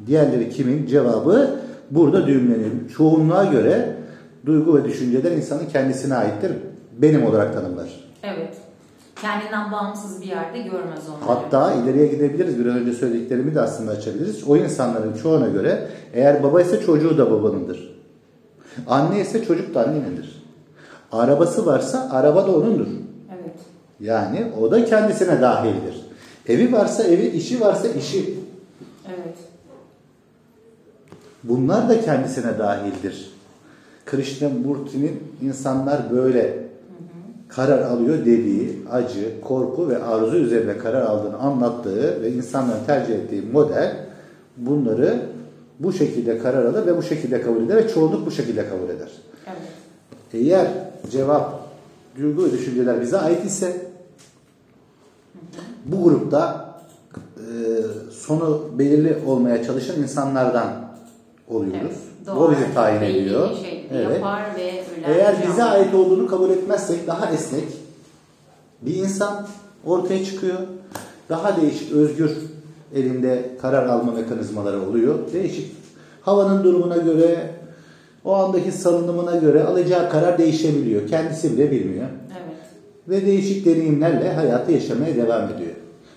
diğerleri 0.06 0.50
kimin 0.50 0.86
cevabı 0.86 1.60
burada 1.90 2.26
düğümleniyor. 2.26 2.70
Çoğunluğa 2.96 3.44
göre 3.44 3.93
duygu 4.46 4.76
ve 4.76 4.84
düşünceler 4.84 5.32
insanın 5.32 5.66
kendisine 5.66 6.14
aittir. 6.14 6.52
Benim 6.98 7.26
olarak 7.26 7.54
tanımlar. 7.54 7.88
Evet. 8.22 8.56
Kendinden 9.22 9.72
bağımsız 9.72 10.22
bir 10.22 10.26
yerde 10.26 10.58
görmez 10.58 11.08
onları. 11.08 11.38
Hatta 11.38 11.72
ileriye 11.72 12.06
gidebiliriz. 12.06 12.58
Biraz 12.58 12.76
önce 12.76 12.92
söylediklerimi 12.92 13.54
de 13.54 13.60
aslında 13.60 13.90
açabiliriz. 13.90 14.48
O 14.48 14.56
insanların 14.56 15.12
çoğuna 15.12 15.48
göre 15.48 15.88
eğer 16.12 16.42
baba 16.42 16.60
ise 16.60 16.80
çocuğu 16.80 17.18
da 17.18 17.30
babanındır. 17.30 17.94
Anne 18.86 19.20
ise 19.20 19.44
çocuk 19.44 19.74
da 19.74 19.84
annenindir. 19.84 20.44
Arabası 21.12 21.66
varsa 21.66 22.08
araba 22.12 22.46
da 22.46 22.56
onundur. 22.56 22.86
Evet. 23.28 23.54
Yani 24.00 24.52
o 24.60 24.70
da 24.70 24.84
kendisine 24.84 25.40
dahildir. 25.40 26.04
Evi 26.48 26.72
varsa 26.72 27.02
evi, 27.02 27.26
işi 27.26 27.60
varsa 27.60 27.88
işi. 27.88 28.38
Evet. 29.08 29.36
Bunlar 31.44 31.88
da 31.88 32.00
kendisine 32.00 32.58
dahildir. 32.58 33.30
Krishnamurti'nin 34.14 35.22
insanlar 35.42 36.10
böyle 36.10 36.64
karar 37.48 37.82
alıyor 37.82 38.18
dediği 38.18 38.82
acı, 38.90 39.40
korku 39.40 39.88
ve 39.88 39.98
arzu 39.98 40.36
üzerine 40.36 40.78
karar 40.78 41.02
aldığını 41.02 41.36
anlattığı 41.36 42.22
ve 42.22 42.32
insanların 42.32 42.84
tercih 42.86 43.14
ettiği 43.14 43.42
model 43.42 43.96
bunları 44.56 45.20
bu 45.78 45.92
şekilde 45.92 46.38
karar 46.38 46.64
alır 46.64 46.86
ve 46.86 46.96
bu 46.96 47.02
şekilde 47.02 47.42
kabul 47.42 47.62
eder 47.62 47.76
ve 47.76 47.88
çoğunluk 47.88 48.26
bu 48.26 48.30
şekilde 48.30 48.68
kabul 48.68 48.88
eder. 48.88 49.10
Evet. 49.46 49.58
Eğer 50.32 50.68
cevap, 51.10 51.68
duygu 52.18 52.44
ve 52.44 52.52
düşünceler 52.52 53.00
bize 53.00 53.18
ait 53.18 53.44
ise 53.44 53.86
bu 55.84 56.04
grupta 56.04 56.74
e, 57.36 57.42
sonu 58.10 58.64
belirli 58.78 59.18
olmaya 59.26 59.64
çalışan 59.64 60.02
insanlardan 60.02 60.72
oluyoruz. 61.48 61.80
Evet. 61.82 62.13
O 62.32 62.50
bizi 62.50 62.74
tayin 62.74 63.00
belli 63.00 63.18
ediyor. 63.18 63.50
şey 63.62 63.86
Evet. 63.92 64.16
Yapar 64.16 64.42
ve. 64.56 64.84
Eğer 65.06 65.34
bize 65.48 65.64
ait 65.64 65.94
olduğunu 65.94 66.26
kabul 66.26 66.50
etmezsek 66.50 67.06
daha 67.06 67.30
esnek 67.30 67.64
bir 68.82 68.94
insan 68.94 69.46
ortaya 69.86 70.24
çıkıyor. 70.24 70.58
Daha 71.28 71.56
değişik, 71.60 71.92
özgür 71.92 72.30
elinde 72.94 73.50
karar 73.62 73.86
alma 73.86 74.12
mekanizmaları 74.12 74.88
oluyor. 74.88 75.18
Değişik. 75.32 75.76
Havanın 76.22 76.64
durumuna 76.64 76.96
göre, 76.96 77.50
o 78.24 78.34
andaki 78.34 78.72
salınımına 78.72 79.36
göre 79.36 79.62
alacağı 79.64 80.10
karar 80.10 80.38
değişebiliyor. 80.38 81.08
Kendisi 81.08 81.52
bile 81.52 81.70
bilmiyor. 81.70 82.06
Evet. 82.32 82.56
Ve 83.08 83.26
değişik 83.26 83.66
deneyimlerle 83.66 84.32
hayatı 84.32 84.72
yaşamaya 84.72 85.16
devam 85.16 85.44
ediyor. 85.44 85.74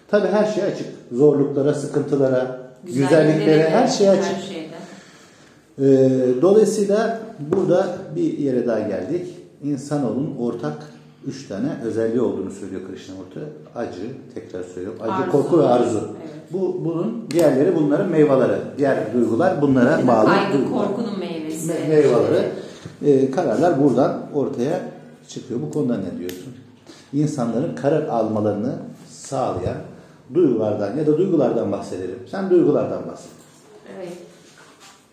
Tabii 0.07 0.27
her 0.27 0.45
şey 0.45 0.63
açık. 0.63 0.87
Zorluklara, 1.11 1.73
sıkıntılara, 1.73 2.59
güzelliklere, 2.83 3.69
her 3.69 3.87
şey 3.87 4.09
açık. 4.09 4.23
Her 4.23 4.41
şeyde. 4.41 4.56
Ee, 5.81 6.09
dolayısıyla 6.41 7.19
burada 7.39 7.87
bir 8.15 8.37
yere 8.37 8.67
daha 8.67 8.79
geldik. 8.79 9.27
İnsanoğlunun 9.63 10.35
ortak 10.39 10.77
üç 11.27 11.47
tane 11.47 11.67
özelliği 11.85 12.21
olduğunu 12.21 12.51
söylüyor 12.51 12.81
Krishnamurti. 12.91 13.39
Acı, 13.75 14.01
tekrar 14.33 14.63
söylüyorum. 14.63 14.99
Acı, 15.01 15.13
Arzu. 15.13 15.31
korku 15.31 15.59
ve 15.59 15.63
arzu. 15.67 15.97
Evet. 15.97 16.43
Bu 16.53 16.85
bunun 16.85 17.25
diğerleri 17.31 17.75
bunların 17.75 18.09
meyveleri. 18.11 18.57
Diğer 18.77 19.13
duygular 19.13 19.61
bunlara 19.61 20.07
bağlı. 20.07 20.25
Kaygı, 20.27 20.57
duygular. 20.57 20.87
korkunun 20.87 21.19
meyvesi. 21.19 21.71
Me- 21.71 21.87
meyveleri. 21.89 22.45
Ee, 23.05 23.31
kararlar 23.31 23.83
buradan 23.83 24.21
ortaya 24.33 24.81
çıkıyor. 25.27 25.59
Bu 25.61 25.71
konuda 25.71 25.97
ne 25.97 26.19
diyorsun? 26.19 26.53
İnsanların 27.13 27.75
karar 27.75 28.07
almalarını 28.07 28.75
sağlayan 29.09 29.77
duygulardan 30.33 30.97
ya 30.97 31.07
da 31.07 31.17
duygulardan 31.17 31.71
bahsedelim. 31.71 32.19
Sen 32.31 32.49
duygulardan 32.49 33.07
bahset. 33.07 33.31
Evet. 33.97 34.13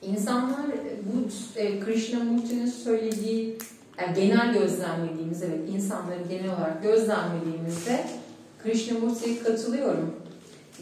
İnsanlar 0.07 0.67
bu 1.03 1.29
e, 1.61 1.81
Krishnamurti'nin 1.81 2.67
söylediği 2.67 3.59
yani 4.01 4.17
genel 4.17 4.53
gözlemlediğimiz 4.53 5.43
evet 5.43 5.61
insanları 5.75 6.23
genel 6.29 6.57
olarak 6.57 6.83
gözlemlediğimizde 6.83 8.05
Krishnamurti'ye 8.63 9.39
katılıyorum. 9.39 10.15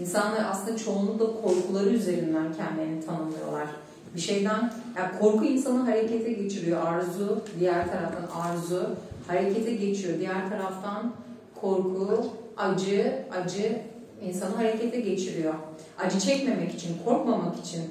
İnsanlar 0.00 0.44
aslında 0.50 0.76
çoğunlukla 0.76 1.26
korkuları 1.42 1.88
üzerinden 1.88 2.54
kendilerini 2.54 3.06
tanımlıyorlar. 3.06 3.68
Bir 4.14 4.20
şeyden 4.20 4.72
yani 4.96 5.18
korku 5.20 5.44
insanı 5.44 5.82
harekete 5.82 6.32
geçiriyor. 6.32 6.87
Arzu 6.87 7.42
diğer 7.61 7.92
taraftan 7.92 8.40
arzu 8.40 8.90
harekete 9.26 9.74
geçiyor. 9.74 10.18
Diğer 10.18 10.48
taraftan 10.48 11.12
korku, 11.61 12.26
acı, 12.56 13.24
acı 13.32 13.82
insanı 14.22 14.56
harekete 14.56 15.00
geçiriyor. 15.00 15.54
Acı 15.98 16.20
çekmemek 16.20 16.74
için, 16.74 16.96
korkmamak 17.04 17.58
için 17.66 17.82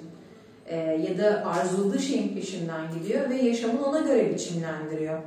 e, 0.72 0.76
ya 0.78 1.18
da 1.18 1.46
arzuladığı 1.46 2.00
şeyin 2.00 2.36
peşinden 2.36 2.82
gidiyor 3.00 3.30
ve 3.30 3.36
yaşamını 3.36 3.86
ona 3.86 4.00
göre 4.00 4.34
biçimlendiriyor. 4.34 5.20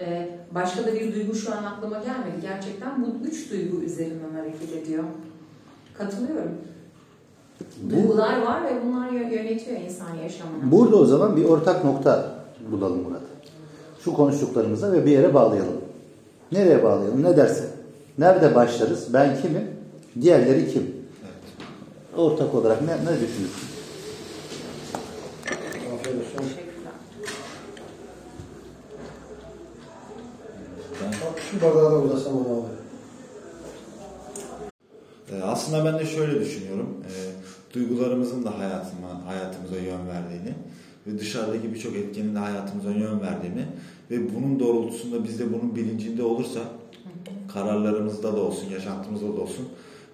E, 0.00 0.28
başka 0.54 0.86
da 0.86 0.94
bir 0.94 1.14
duygu 1.14 1.34
şu 1.34 1.52
an 1.54 1.64
aklıma 1.64 1.98
gelmedi. 1.98 2.40
Gerçekten 2.42 3.04
bu 3.04 3.26
üç 3.26 3.50
duygu 3.50 3.82
üzerinden 3.82 4.34
hareket 4.38 4.72
ediyor. 4.82 5.04
Katılıyorum. 5.98 6.52
Duygular 7.90 8.42
var 8.42 8.64
ve 8.64 8.86
bunlar 8.86 9.08
yö- 9.08 9.34
yönetiyor 9.34 9.80
insan 9.80 10.14
yaşamını. 10.14 10.72
Burada 10.72 10.96
o 10.96 11.04
zaman 11.04 11.36
bir 11.36 11.44
ortak 11.44 11.84
nokta 11.84 12.34
bulalım 12.70 13.04
burada. 13.04 13.20
Şu 14.04 14.14
konuştuklarımıza 14.14 14.92
ve 14.92 15.06
bir 15.06 15.10
yere 15.10 15.34
bağlayalım. 15.34 15.80
Nereye 16.52 16.82
bağlayalım? 16.84 17.22
Ne 17.22 17.36
dersin? 17.36 17.66
Nerede 18.18 18.54
başlarız? 18.54 19.14
Ben 19.14 19.36
kimim? 19.42 19.64
Diğerleri 20.20 20.72
kim? 20.72 20.82
Evet. 20.82 22.18
Ortak 22.18 22.54
olarak 22.54 22.82
ne, 22.82 22.92
ne 22.92 23.14
düşünürsün? 23.20 23.75
Afiyet 26.06 26.24
olsun. 26.24 26.48
Teşekkürler. 26.48 26.92
Bak 31.02 31.40
şu 31.50 31.62
bardağı 31.62 31.92
da 31.92 31.96
uzasam 31.98 32.36
ona 32.36 32.58
abi. 32.58 32.66
e, 35.32 35.42
aslında 35.42 35.84
ben 35.84 35.98
de 35.98 36.06
şöyle 36.06 36.40
düşünüyorum. 36.40 37.04
E, 37.04 37.12
duygularımızın 37.74 38.44
da 38.44 38.58
hayatıma, 38.58 39.26
hayatımıza 39.26 39.76
yön 39.76 40.08
verdiğini 40.08 40.54
ve 41.06 41.18
dışarıdaki 41.18 41.74
birçok 41.74 41.96
etkenin 41.96 42.34
de 42.34 42.38
hayatımıza 42.38 42.90
yön 42.90 43.20
verdiğini 43.20 43.66
ve 44.10 44.34
bunun 44.34 44.60
doğrultusunda 44.60 45.24
biz 45.24 45.38
de 45.38 45.52
bunun 45.52 45.76
bilincinde 45.76 46.22
olursa 46.22 46.60
kararlarımızda 47.52 48.36
da 48.36 48.40
olsun, 48.40 48.70
yaşantımızda 48.70 49.36
da 49.36 49.40
olsun 49.40 49.68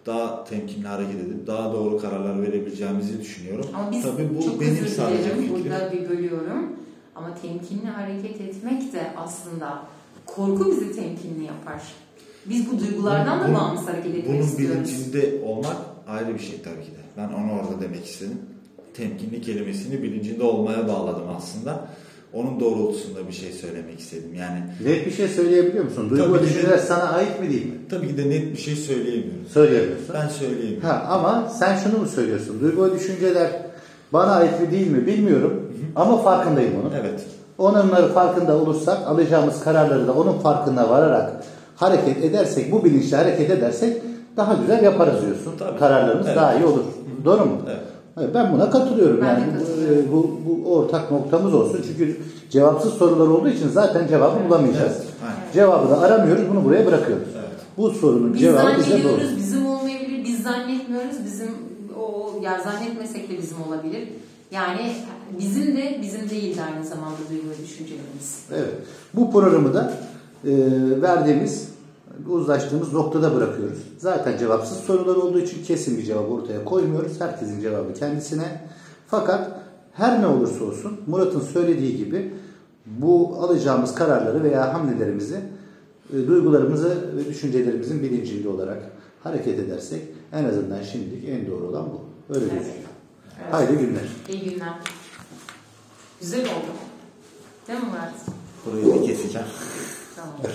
daha 0.07 0.45
temkinli 0.45 0.87
hareket 0.89 1.15
edip 1.21 1.47
daha 1.47 1.73
doğru 1.73 1.99
kararlar 1.99 2.43
verebileceğimizi 2.43 3.21
düşünüyorum. 3.21 3.67
Ama 3.75 3.91
biz 3.93 4.03
Tabii 4.03 4.29
bu 4.39 4.43
çok 4.45 4.61
benim 4.61 4.87
sadece 4.89 5.31
fikrim. 5.37 5.65
burada 5.65 5.93
bir 5.93 6.09
bölüyorum. 6.09 6.73
Ama 7.15 7.35
temkinli 7.35 7.87
hareket 7.87 8.41
etmek 8.41 8.93
de 8.93 9.03
aslında 9.17 9.83
korku 10.27 10.71
bizi 10.71 10.93
temkinli 10.97 11.45
yapar. 11.45 11.83
Biz 12.47 12.73
bu 12.73 12.79
duygulardan 12.81 13.41
da 13.41 13.45
Bunun- 13.45 13.55
bağımsız 13.55 13.89
hareket 13.89 14.15
etmek 14.15 14.29
Bunun 14.29 14.39
istiyoruz. 14.43 14.77
bilincinde 14.79 15.45
olmak 15.47 15.77
ayrı 16.09 16.35
bir 16.35 16.39
şey 16.41 16.63
tabii 16.63 16.85
ki 16.85 16.91
de. 16.91 17.03
Ben 17.17 17.29
onu 17.29 17.53
orada 17.61 17.81
demek 17.81 18.05
istedim. 18.07 18.39
Temkinli 18.95 19.41
kelimesini 19.43 20.03
bilincinde 20.03 20.43
olmaya 20.43 20.89
bağladım 20.89 21.25
aslında. 21.37 21.89
Onun 22.35 22.61
doğrultusunda 22.61 23.29
bir 23.29 23.33
şey 23.33 23.53
söylemek 23.53 24.01
istedim. 24.01 24.35
Yani 24.39 24.61
Net 24.85 25.07
bir 25.07 25.11
şey 25.11 25.29
söyleyebiliyor 25.29 25.85
musun? 25.85 26.11
Duygu 26.11 26.35
ve 26.35 26.43
düşünceler 26.43 26.79
sana 26.79 27.03
ait 27.13 27.41
mi 27.41 27.51
değil 27.51 27.67
mi? 27.67 27.73
tabii 27.91 28.09
ki 28.09 28.17
de 28.19 28.31
net 28.31 28.53
bir 28.53 28.57
şey 28.59 28.77
söyleyemiyorum. 28.77 29.45
Söyleyemiyorsun. 29.53 30.15
Ben 30.15 30.29
söyleyemiyorum. 30.29 30.89
Ha, 30.89 31.07
ama 31.09 31.49
sen 31.59 31.77
şunu 31.77 31.99
mu 31.99 32.07
söylüyorsun? 32.07 32.61
Duygu 32.61 32.85
ve 32.87 32.95
düşünceler 32.95 33.51
bana 34.13 34.33
ait 34.33 34.61
mi 34.61 34.71
değil 34.71 34.87
mi 34.91 35.07
bilmiyorum. 35.07 35.73
Ama 35.97 36.17
farkındayım 36.23 36.73
onun. 36.81 36.93
Evet. 37.01 37.21
Onların 37.59 38.13
farkında 38.13 38.57
olursak 38.57 38.99
alacağımız 39.07 39.61
kararları 39.65 40.07
da 40.07 40.13
onun 40.13 40.39
farkına 40.39 40.91
vararak 40.91 41.33
hareket 41.77 42.25
edersek, 42.25 42.73
bu 42.73 42.85
bilinçle 42.85 43.17
hareket 43.17 43.51
edersek 43.51 44.03
daha 44.37 44.55
güzel 44.55 44.85
yaparız 44.85 45.23
diyorsun. 45.27 45.53
Tabii. 45.59 45.79
Kararlarımız 45.79 46.27
Evet. 46.27 46.37
daha 46.37 46.55
iyi 46.55 46.65
olur. 46.65 46.85
Doğru 47.25 47.45
mu? 47.45 47.57
Evet. 47.69 47.81
Evet, 48.21 48.35
Ben 48.35 48.53
buna 48.53 48.71
katılıyorum. 48.71 49.21
Ben 49.21 49.27
yani 49.27 49.45
bu- 49.55 49.59
katılıyorum. 49.59 50.13
bu, 50.13 50.41
bu, 50.47 50.75
ortak 50.77 51.11
noktamız 51.11 51.55
olsun. 51.55 51.81
Çünkü 51.87 52.17
cevapsız 52.51 52.93
sorular 52.95 53.27
olduğu 53.27 53.49
için 53.49 53.69
zaten 53.69 54.09
cevabı 54.09 54.45
bulamayacağız. 54.49 54.93
Evet, 54.97 55.07
aynen. 55.25 55.53
Cevabı 55.55 55.91
da 55.91 56.01
aramıyoruz, 56.01 56.45
bunu 56.51 56.65
buraya 56.65 56.87
bırakıyoruz. 56.87 57.29
Evet. 57.39 57.49
Bu 57.77 57.91
sorunun 57.91 58.35
Biz 58.35 58.41
cevabı 58.41 58.79
bize 58.79 59.05
doğru. 59.05 59.21
bizim 59.37 59.67
olmayabilir, 59.67 60.25
biz 60.25 60.43
zannetmiyoruz, 60.43 61.17
bizim 61.27 61.49
o 62.01 62.31
ya 62.43 62.61
zannetmesek 62.65 63.31
de 63.31 63.39
bizim 63.39 63.57
olabilir. 63.69 64.09
Yani 64.51 64.93
bizim 65.39 65.77
de 65.77 65.99
bizim 66.03 66.31
değil 66.31 66.57
de 66.57 66.61
aynı 66.63 66.85
zamanda 66.87 67.17
duygu 67.31 67.43
ve 67.49 67.65
düşüncelerimiz. 67.65 68.45
Evet. 68.55 68.75
Bu 69.15 69.33
programı 69.33 69.75
da 69.75 69.93
e, 70.45 70.51
verdiğimiz, 71.03 71.69
uzlaştığımız 72.29 72.93
noktada 72.93 73.35
bırakıyoruz. 73.35 73.79
Zaten 73.99 74.39
cevapsız 74.39 74.77
sorular 74.79 75.17
olduğu 75.17 75.39
için 75.39 75.65
kesin 75.65 75.99
bir 75.99 76.03
cevap 76.03 76.31
ortaya 76.31 76.65
koymuyoruz. 76.65 77.21
Herkesin 77.21 77.61
cevabı 77.61 77.95
kendisine. 77.95 78.61
Fakat 79.07 79.51
her 79.93 80.23
ne 80.23 80.27
olursa 80.27 80.65
olsun 80.65 81.01
Murat'ın 81.07 81.41
söylediği 81.41 81.97
gibi 81.97 82.35
bu 82.87 83.37
alacağımız 83.41 83.95
kararları 83.95 84.45
veya 84.45 84.75
hamlelerimizi 84.75 85.41
e, 86.13 86.27
duygularımızı 86.27 87.17
ve 87.17 87.27
düşüncelerimizin 87.29 88.03
bilincinde 88.03 88.49
olarak 88.49 88.83
hareket 89.23 89.59
edersek 89.59 90.03
en 90.33 90.45
azından 90.45 90.83
şimdilik 90.83 91.29
en 91.29 91.47
doğru 91.47 91.69
olan 91.69 91.87
bu. 91.87 92.01
Öyle 92.35 92.45
Evet. 92.45 92.53
gözüküyor. 92.55 92.89
Evet. 93.43 93.55
Haydi 93.55 93.73
günler. 93.73 94.09
İyi 94.29 94.51
günler. 94.51 94.75
Güzel 96.21 96.41
oldu. 96.41 96.73
Değil 97.69 97.79
mi 97.79 97.85
Murat? 97.91 98.15
Burayı 98.67 99.01
bir 99.03 99.07
keseceğim. 99.07 99.47
Tamam. 100.23 100.53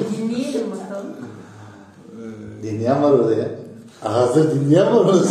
bir 0.00 0.16
dinleyelim 0.18 0.70
bakalım. 0.70 1.06
Dinleyen 2.62 3.02
var 3.02 3.10
orada 3.10 3.34
ya. 3.34 3.48
Hazır 4.00 4.50
dinleyen 4.50 4.86
var 4.86 4.92
orada. 5.04 5.26